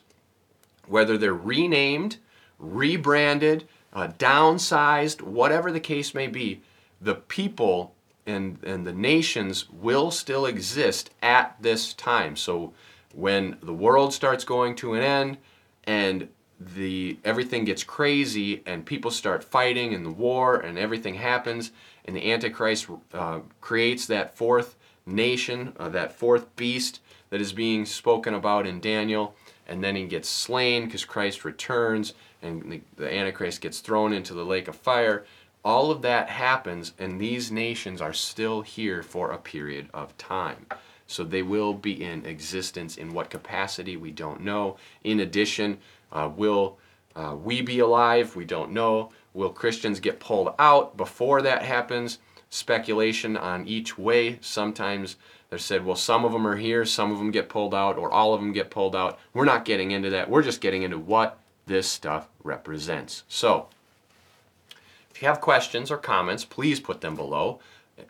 whether 0.87 1.17
they're 1.17 1.33
renamed, 1.33 2.17
rebranded, 2.57 3.67
uh, 3.93 4.07
downsized, 4.17 5.21
whatever 5.21 5.71
the 5.71 5.79
case 5.79 6.13
may 6.13 6.27
be, 6.27 6.61
the 7.01 7.15
people 7.15 7.93
and, 8.25 8.57
and 8.63 8.87
the 8.87 8.93
nations 8.93 9.69
will 9.69 10.09
still 10.09 10.45
exist 10.45 11.09
at 11.21 11.55
this 11.61 11.93
time. 11.93 12.35
So 12.35 12.73
when 13.13 13.57
the 13.61 13.73
world 13.73 14.13
starts 14.13 14.45
going 14.45 14.75
to 14.75 14.93
an 14.93 15.01
end 15.01 15.37
and 15.83 16.29
the 16.75 17.17
everything 17.23 17.65
gets 17.65 17.83
crazy 17.83 18.61
and 18.65 18.85
people 18.85 19.11
start 19.11 19.43
fighting 19.43 19.93
and 19.93 20.05
the 20.05 20.11
war 20.11 20.59
and 20.59 20.77
everything 20.77 21.15
happens 21.15 21.71
and 22.05 22.15
the 22.15 22.31
antichrist 22.31 22.87
uh, 23.13 23.39
creates 23.59 24.05
that 24.05 24.37
fourth 24.37 24.75
nation 25.05 25.73
uh, 25.79 25.89
that 25.89 26.13
fourth 26.13 26.55
beast 26.55 26.99
that 27.29 27.41
is 27.41 27.53
being 27.53 27.85
spoken 27.85 28.33
about 28.33 28.67
in 28.67 28.79
daniel 28.79 29.35
and 29.67 29.83
then 29.83 29.95
he 29.95 30.05
gets 30.05 30.29
slain 30.29 30.85
because 30.85 31.03
christ 31.03 31.43
returns 31.43 32.13
and 32.41 32.71
the, 32.71 32.81
the 32.95 33.11
antichrist 33.11 33.61
gets 33.61 33.79
thrown 33.79 34.13
into 34.13 34.33
the 34.33 34.45
lake 34.45 34.67
of 34.67 34.75
fire 34.75 35.25
all 35.63 35.89
of 35.89 36.01
that 36.01 36.29
happens 36.29 36.93
and 36.99 37.19
these 37.19 37.51
nations 37.51 38.01
are 38.01 38.13
still 38.13 38.61
here 38.61 39.01
for 39.01 39.31
a 39.31 39.37
period 39.37 39.89
of 39.93 40.15
time 40.17 40.67
so 41.11 41.25
they 41.25 41.41
will 41.41 41.73
be 41.73 42.01
in 42.01 42.25
existence. 42.25 42.95
In 42.95 43.13
what 43.13 43.29
capacity, 43.29 43.97
we 43.97 44.11
don't 44.11 44.39
know. 44.39 44.77
In 45.03 45.19
addition, 45.19 45.77
uh, 46.11 46.29
will 46.35 46.77
uh, 47.15 47.35
we 47.41 47.61
be 47.61 47.79
alive? 47.79 48.35
We 48.35 48.45
don't 48.45 48.71
know. 48.71 49.11
Will 49.33 49.49
Christians 49.49 49.99
get 49.99 50.19
pulled 50.19 50.53
out 50.59 50.97
before 50.97 51.41
that 51.41 51.63
happens? 51.63 52.19
Speculation 52.49 53.37
on 53.37 53.67
each 53.67 53.97
way. 53.97 54.37
Sometimes 54.41 55.15
they're 55.49 55.59
said, 55.59 55.85
well, 55.85 55.95
some 55.95 56.25
of 56.25 56.31
them 56.31 56.45
are 56.47 56.57
here, 56.57 56.85
some 56.85 57.11
of 57.11 57.17
them 57.17 57.31
get 57.31 57.49
pulled 57.49 57.73
out, 57.73 57.97
or 57.97 58.11
all 58.11 58.33
of 58.33 58.41
them 58.41 58.53
get 58.53 58.69
pulled 58.69 58.95
out. 58.95 59.19
We're 59.33 59.45
not 59.45 59.65
getting 59.65 59.91
into 59.91 60.09
that. 60.09 60.29
We're 60.29 60.43
just 60.43 60.61
getting 60.61 60.83
into 60.83 60.97
what 60.97 61.37
this 61.65 61.87
stuff 61.87 62.27
represents. 62.43 63.23
So, 63.27 63.67
if 65.09 65.21
you 65.21 65.27
have 65.27 65.41
questions 65.41 65.91
or 65.91 65.97
comments, 65.97 66.43
please 66.45 66.79
put 66.79 67.01
them 67.01 67.15
below. 67.15 67.59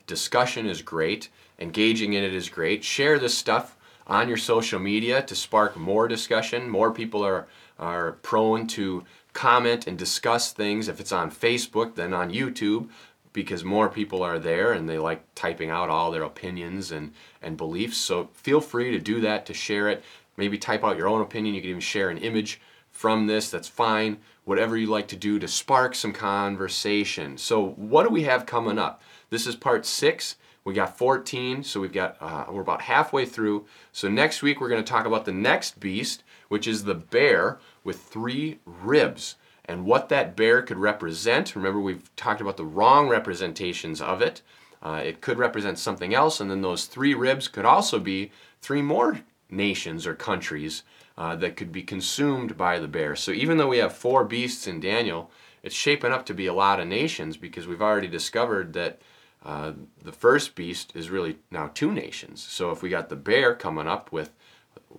Discussion 0.07 0.65
is 0.65 0.81
great 0.81 1.29
engaging 1.61 2.13
in 2.13 2.23
it 2.23 2.33
is 2.33 2.49
great. 2.49 2.83
Share 2.83 3.19
this 3.19 3.37
stuff 3.37 3.77
on 4.07 4.27
your 4.27 4.37
social 4.37 4.79
media 4.79 5.21
to 5.21 5.35
spark 5.35 5.77
more 5.77 6.07
discussion. 6.07 6.69
More 6.69 6.91
people 6.91 7.23
are, 7.23 7.47
are 7.81 8.13
prone 8.13 8.67
to 8.67 9.03
comment 9.33 9.87
and 9.87 9.97
discuss 9.97 10.53
things 10.53 10.87
if 10.87 10.99
it's 10.99 11.11
on 11.11 11.31
Facebook 11.31 11.95
than 11.95 12.13
on 12.13 12.31
YouTube 12.31 12.89
because 13.33 13.63
more 13.63 13.89
people 13.89 14.23
are 14.23 14.39
there 14.39 14.73
and 14.73 14.87
they 14.89 14.97
like 14.97 15.23
typing 15.35 15.69
out 15.69 15.89
all 15.89 16.11
their 16.11 16.23
opinions 16.23 16.91
and, 16.91 17.13
and 17.41 17.57
beliefs. 17.57 17.97
So 17.97 18.29
feel 18.33 18.61
free 18.61 18.91
to 18.91 18.99
do 18.99 19.21
that, 19.21 19.45
to 19.45 19.53
share 19.53 19.89
it. 19.89 20.03
Maybe 20.37 20.57
type 20.57 20.83
out 20.83 20.97
your 20.97 21.07
own 21.07 21.21
opinion. 21.21 21.55
You 21.55 21.61
can 21.61 21.69
even 21.69 21.81
share 21.81 22.09
an 22.09 22.17
image 22.17 22.59
from 22.91 23.27
this. 23.27 23.49
That's 23.49 23.67
fine. 23.67 24.17
Whatever 24.43 24.75
you 24.75 24.87
like 24.87 25.07
to 25.09 25.15
do 25.15 25.39
to 25.39 25.47
spark 25.47 25.95
some 25.95 26.13
conversation. 26.13 27.37
So, 27.37 27.69
what 27.71 28.03
do 28.03 28.09
we 28.09 28.23
have 28.23 28.45
coming 28.45 28.79
up? 28.79 29.01
This 29.29 29.47
is 29.47 29.55
part 29.55 29.85
six. 29.85 30.35
We 30.63 30.73
got 30.75 30.97
14, 30.97 31.63
so 31.63 31.79
we've 31.79 31.91
got 31.91 32.17
uh, 32.21 32.45
we're 32.49 32.61
about 32.61 32.83
halfway 32.83 33.25
through. 33.25 33.65
So 33.91 34.09
next 34.09 34.43
week 34.43 34.61
we're 34.61 34.69
going 34.69 34.83
to 34.83 34.89
talk 34.89 35.05
about 35.05 35.25
the 35.25 35.31
next 35.31 35.79
beast, 35.79 36.23
which 36.49 36.67
is 36.67 36.83
the 36.83 36.93
bear 36.93 37.59
with 37.83 38.01
three 38.01 38.59
ribs, 38.65 39.35
and 39.65 39.85
what 39.85 40.09
that 40.09 40.35
bear 40.35 40.61
could 40.61 40.77
represent. 40.77 41.55
Remember, 41.55 41.79
we've 41.79 42.15
talked 42.15 42.41
about 42.41 42.57
the 42.57 42.65
wrong 42.65 43.07
representations 43.07 44.01
of 44.01 44.21
it. 44.21 44.41
Uh, 44.83 45.01
it 45.03 45.21
could 45.21 45.37
represent 45.37 45.79
something 45.79 46.13
else, 46.13 46.39
and 46.39 46.49
then 46.49 46.61
those 46.61 46.85
three 46.85 47.13
ribs 47.13 47.47
could 47.47 47.65
also 47.65 47.99
be 47.99 48.31
three 48.61 48.81
more 48.81 49.21
nations 49.49 50.05
or 50.05 50.13
countries 50.13 50.83
uh, 51.17 51.35
that 51.35 51.55
could 51.55 51.71
be 51.71 51.83
consumed 51.83 52.57
by 52.57 52.79
the 52.79 52.87
bear. 52.87 53.15
So 53.15 53.31
even 53.31 53.57
though 53.57 53.67
we 53.67 53.77
have 53.79 53.93
four 53.93 54.23
beasts 54.23 54.67
in 54.67 54.79
Daniel, 54.79 55.31
it's 55.63 55.75
shaping 55.75 56.11
up 56.11 56.25
to 56.27 56.33
be 56.33 56.47
a 56.47 56.53
lot 56.53 56.79
of 56.79 56.87
nations 56.87 57.37
because 57.37 57.67
we've 57.67 57.81
already 57.81 58.07
discovered 58.07 58.73
that 58.73 59.01
uh, 59.43 59.73
the 60.03 60.11
first 60.11 60.55
beast 60.55 60.91
is 60.95 61.09
really 61.09 61.37
now 61.49 61.71
two 61.73 61.91
nations. 61.91 62.43
So 62.43 62.71
if 62.71 62.81
we 62.81 62.89
got 62.89 63.09
the 63.09 63.15
bear 63.15 63.55
coming 63.55 63.87
up 63.87 64.11
with 64.11 64.31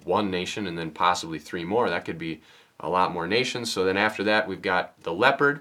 one 0.04 0.30
nation 0.30 0.66
and 0.66 0.76
then 0.76 0.90
possibly 0.90 1.38
three 1.38 1.64
more, 1.64 1.88
that 1.88 2.04
could 2.04 2.18
be 2.18 2.40
a 2.80 2.88
lot 2.88 3.12
more 3.12 3.26
nations. 3.26 3.72
So 3.72 3.84
then 3.84 3.96
after 3.96 4.24
that, 4.24 4.48
we've 4.48 4.62
got 4.62 5.00
the 5.02 5.12
leopard 5.12 5.60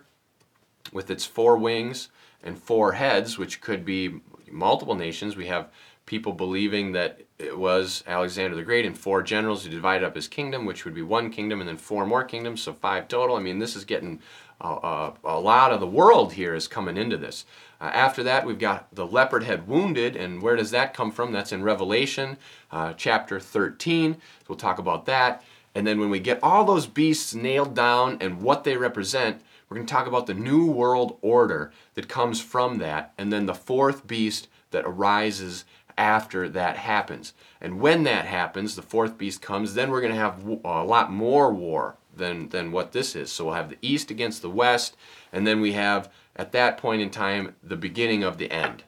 with 0.92 1.12
its 1.12 1.26
four 1.26 1.58
wings 1.58 2.10
and 2.44 2.58
four 2.58 2.94
heads, 2.94 3.38
which 3.38 3.62
could 3.62 3.86
be 3.86 4.22
multiple 4.50 4.96
nations. 4.96 5.36
We 5.36 5.46
have 5.48 5.70
people 6.08 6.34
believing 6.34 6.92
that 6.94 7.22
it 7.38 7.58
was 7.58 8.04
Alexander 8.08 8.56
the 8.56 8.64
Great 8.64 8.86
and 8.86 8.98
four 8.98 9.22
generals 9.22 9.64
who 9.64 9.70
divided 9.70 10.06
up 10.06 10.16
his 10.16 10.28
kingdom, 10.28 10.66
which 10.66 10.86
would 10.86 10.96
be 10.96 11.02
one 11.02 11.30
kingdom 11.30 11.60
and 11.60 11.70
then 11.70 11.78
four 11.78 12.06
more 12.06 12.24
kingdoms, 12.24 12.62
so 12.62 12.74
five 12.74 13.08
total. 13.08 13.36
I 13.36 13.40
mean, 13.40 13.60
this 13.60 13.76
is 13.76 13.86
getting 13.86 14.20
a, 14.60 14.68
a, 14.68 15.14
a 15.24 15.40
lot 15.40 15.72
of 15.72 15.80
the 15.80 15.88
world 15.88 16.34
here 16.34 16.56
is 16.56 16.68
coming 16.68 16.98
into 16.98 17.18
this. 17.18 17.46
Uh, 17.82 17.86
after 17.86 18.22
that, 18.22 18.46
we've 18.46 18.60
got 18.60 18.94
the 18.94 19.08
leopard 19.08 19.44
head 19.44 19.68
wounded, 19.68 20.16
and 20.16 20.40
where 20.40 20.56
does 20.56 20.70
that 20.70 20.94
come 20.94 21.12
from? 21.12 21.32
That's 21.32 21.52
in 21.52 21.64
Revelation 21.64 22.38
uh, 22.72 22.94
chapter 22.94 23.40
13. 23.40 24.14
So 24.14 24.20
we'll 24.48 24.58
talk 24.58 24.78
about 24.78 25.08
that. 25.08 25.42
And 25.74 25.88
then 25.88 26.00
when 26.00 26.12
we 26.12 26.20
get 26.20 26.40
all 26.44 26.64
those 26.64 26.86
beasts 26.86 27.34
nailed 27.34 27.74
down 27.74 28.18
and 28.22 28.42
what 28.44 28.64
they 28.64 28.78
represent, 28.78 29.42
we're 29.68 29.76
going 29.76 29.88
to 29.88 29.94
talk 29.94 30.06
about 30.06 30.28
the 30.28 30.34
new 30.36 30.66
world 30.66 31.18
order 31.22 31.72
that 31.96 32.08
comes 32.08 32.40
from 32.40 32.78
that, 32.78 33.14
and 33.18 33.34
then 33.34 33.48
the 33.48 33.56
fourth 33.56 34.06
beast 34.06 34.48
that 34.70 34.86
arises 34.86 35.66
after 35.98 36.48
that 36.50 36.78
happens. 36.78 37.34
And 37.60 37.80
when 37.80 38.04
that 38.04 38.26
happens, 38.26 38.76
the 38.76 38.82
fourth 38.82 39.18
beast 39.18 39.42
comes, 39.42 39.74
then 39.74 39.90
we're 39.90 40.02
going 40.02 40.14
to 40.14 40.20
have 40.20 40.46
a 40.46 40.84
lot 40.84 41.12
more 41.12 41.52
war 41.52 41.96
than, 42.16 42.50
than 42.50 42.72
what 42.72 42.92
this 42.92 43.16
is. 43.16 43.32
So 43.32 43.46
we'll 43.46 43.54
have 43.56 43.70
the 43.70 43.78
east 43.82 44.12
against 44.12 44.42
the 44.42 44.50
west, 44.50 44.96
and 45.32 45.48
then 45.48 45.62
we 45.62 45.74
have 45.74 46.12
at 46.36 46.52
that 46.52 46.78
point 46.78 47.02
in 47.02 47.10
time 47.10 47.56
the 47.64 47.76
beginning 47.76 48.24
of 48.24 48.38
the 48.38 48.52
end. 48.52 48.84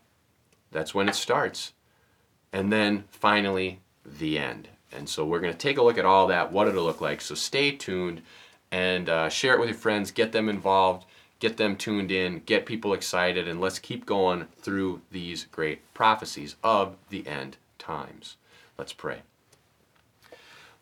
That's 0.72 0.94
when 0.96 1.10
it 1.10 1.16
starts. 1.16 1.74
And 2.52 2.72
then 2.72 3.06
finally, 3.10 3.80
the 4.06 4.38
end. 4.38 4.70
And 4.92 5.10
so 5.10 5.26
we're 5.26 5.40
going 5.40 5.54
to 5.54 5.58
take 5.58 5.78
a 5.78 5.84
look 5.84 5.98
at 5.98 6.06
all 6.06 6.28
that, 6.28 6.52
what 6.52 6.68
it'll 6.68 6.84
look 6.84 7.02
like. 7.02 7.22
So 7.22 7.36
stay 7.36 7.72
tuned 7.72 8.22
and 8.72 9.10
uh, 9.10 9.30
share 9.30 9.54
it 9.54 9.60
with 9.60 9.70
your 9.70 9.78
friends, 9.78 10.12
get 10.12 10.32
them 10.32 10.50
involved, 10.50 11.06
get 11.40 11.58
them 11.58 11.76
tuned 11.76 12.12
in, 12.12 12.40
get 12.46 12.66
people 12.66 12.94
excited, 12.94 13.48
and 13.48 13.60
let's 13.60 13.80
keep 13.80 14.06
going 14.06 14.48
through 14.60 15.02
these 15.12 15.46
great 15.46 15.82
prophecies 15.94 16.56
of 16.64 16.96
the 17.10 17.28
end 17.28 17.58
times. 17.78 18.38
Let's 18.78 18.94
pray. 18.94 19.22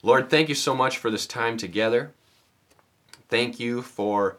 Lord, 0.03 0.29
thank 0.29 0.49
you 0.49 0.55
so 0.55 0.75
much 0.75 0.97
for 0.97 1.11
this 1.11 1.25
time 1.25 1.57
together. 1.57 2.11
Thank 3.29 3.59
you 3.59 3.81
for 3.81 4.37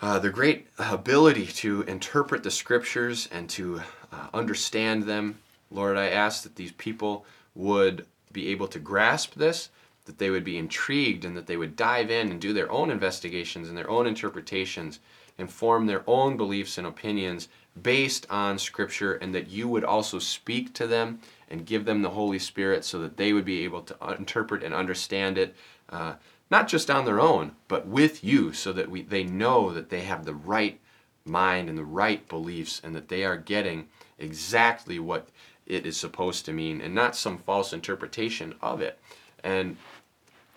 uh, 0.00 0.18
the 0.18 0.30
great 0.30 0.68
ability 0.78 1.46
to 1.46 1.82
interpret 1.82 2.42
the 2.42 2.50
scriptures 2.50 3.28
and 3.32 3.48
to 3.50 3.82
uh, 4.12 4.28
understand 4.32 5.04
them. 5.04 5.38
Lord, 5.70 5.96
I 5.96 6.08
ask 6.08 6.42
that 6.44 6.56
these 6.56 6.72
people 6.72 7.26
would 7.54 8.06
be 8.32 8.48
able 8.48 8.68
to 8.68 8.78
grasp 8.78 9.34
this, 9.34 9.70
that 10.04 10.18
they 10.18 10.30
would 10.30 10.44
be 10.44 10.56
intrigued, 10.56 11.24
and 11.24 11.36
that 11.36 11.46
they 11.46 11.56
would 11.56 11.76
dive 11.76 12.10
in 12.10 12.30
and 12.30 12.40
do 12.40 12.52
their 12.52 12.70
own 12.70 12.90
investigations 12.90 13.68
and 13.68 13.76
their 13.76 13.90
own 13.90 14.06
interpretations 14.06 15.00
and 15.36 15.50
form 15.50 15.86
their 15.86 16.02
own 16.06 16.36
beliefs 16.36 16.78
and 16.78 16.86
opinions 16.86 17.48
based 17.82 18.26
on 18.30 18.58
Scripture, 18.58 19.14
and 19.14 19.34
that 19.34 19.48
you 19.48 19.68
would 19.68 19.84
also 19.84 20.18
speak 20.18 20.72
to 20.74 20.86
them 20.86 21.20
and 21.50 21.66
give 21.66 21.84
them 21.84 22.02
the 22.02 22.10
Holy 22.10 22.38
Spirit 22.38 22.84
so 22.84 22.98
that 22.98 23.16
they 23.16 23.32
would 23.32 23.44
be 23.44 23.64
able 23.64 23.82
to 23.82 23.96
interpret 24.14 24.62
and 24.62 24.74
understand 24.74 25.38
it. 25.38 25.54
Uh, 25.90 26.14
not 26.50 26.68
just 26.68 26.90
on 26.90 27.04
their 27.04 27.20
own, 27.20 27.52
but 27.68 27.86
with 27.86 28.24
you, 28.24 28.52
so 28.52 28.72
that 28.72 28.90
we, 28.90 29.02
they 29.02 29.24
know 29.24 29.72
that 29.72 29.90
they 29.90 30.02
have 30.02 30.24
the 30.24 30.34
right 30.34 30.80
mind 31.24 31.68
and 31.68 31.76
the 31.76 31.84
right 31.84 32.26
beliefs, 32.28 32.80
and 32.82 32.94
that 32.94 33.08
they 33.08 33.24
are 33.24 33.36
getting 33.36 33.88
exactly 34.18 34.98
what 34.98 35.28
it 35.66 35.84
is 35.84 35.96
supposed 35.96 36.46
to 36.46 36.52
mean, 36.52 36.80
and 36.80 36.94
not 36.94 37.14
some 37.14 37.38
false 37.38 37.72
interpretation 37.72 38.54
of 38.62 38.80
it. 38.80 38.98
And 39.44 39.76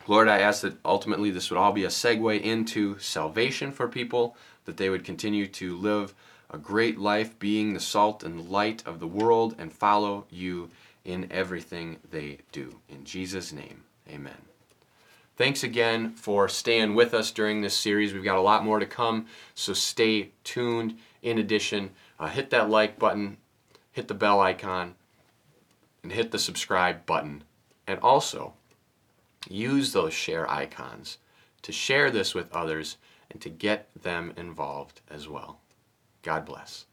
Lord, 0.08 0.28
I 0.28 0.40
ask 0.40 0.62
that 0.62 0.78
ultimately 0.84 1.30
this 1.30 1.52
would 1.52 1.58
all 1.58 1.74
be 1.74 1.84
a 1.84 1.90
segue 1.90 2.42
into 2.42 2.98
salvation 3.00 3.72
for 3.72 3.88
people, 3.88 4.36
that 4.66 4.78
they 4.78 4.90
would 4.90 5.04
continue 5.04 5.48
to 5.48 5.78
live 5.78 6.14
a 6.50 6.58
great 6.58 6.98
life 6.98 7.38
being 7.40 7.74
the 7.74 7.80
salt 7.80 8.24
and 8.24 8.50
light 8.50 8.84
of 8.86 9.00
the 9.00 9.08
world 9.08 9.56
and 9.58 9.72
follow 9.72 10.26
you 10.30 10.70
in 11.06 11.28
everything 11.32 11.98
they 12.10 12.40
do. 12.52 12.80
In 12.90 13.04
Jesus' 13.04 13.52
name, 13.54 13.84
amen. 14.10 14.51
Thanks 15.42 15.64
again 15.64 16.12
for 16.12 16.48
staying 16.48 16.94
with 16.94 17.16
us 17.16 17.32
during 17.32 17.62
this 17.62 17.74
series. 17.74 18.14
We've 18.14 18.24
got 18.24 18.38
a 18.38 18.42
lot 18.42 18.64
more 18.64 18.78
to 18.78 18.86
come, 18.86 19.26
so 19.56 19.74
stay 19.74 20.30
tuned. 20.44 21.00
In 21.24 21.40
addition, 21.40 21.90
uh, 22.20 22.28
hit 22.28 22.52
that 22.52 22.70
like 22.70 23.00
button, 23.00 23.38
hit 23.92 24.08
the 24.08 24.14
bell 24.14 24.40
icon, 24.40 24.94
and 26.04 26.12
hit 26.12 26.30
the 26.30 26.38
subscribe 26.38 27.08
button. 27.08 27.44
And 27.88 28.00
also, 28.02 28.54
use 29.50 29.94
those 29.94 30.14
share 30.14 30.48
icons 30.48 31.18
to 31.64 31.72
share 31.72 32.12
this 32.12 32.36
with 32.36 32.56
others 32.56 32.98
and 33.32 33.42
to 33.42 33.50
get 33.50 33.90
them 34.00 34.34
involved 34.38 35.02
as 35.10 35.28
well. 35.28 35.60
God 36.22 36.46
bless. 36.46 36.86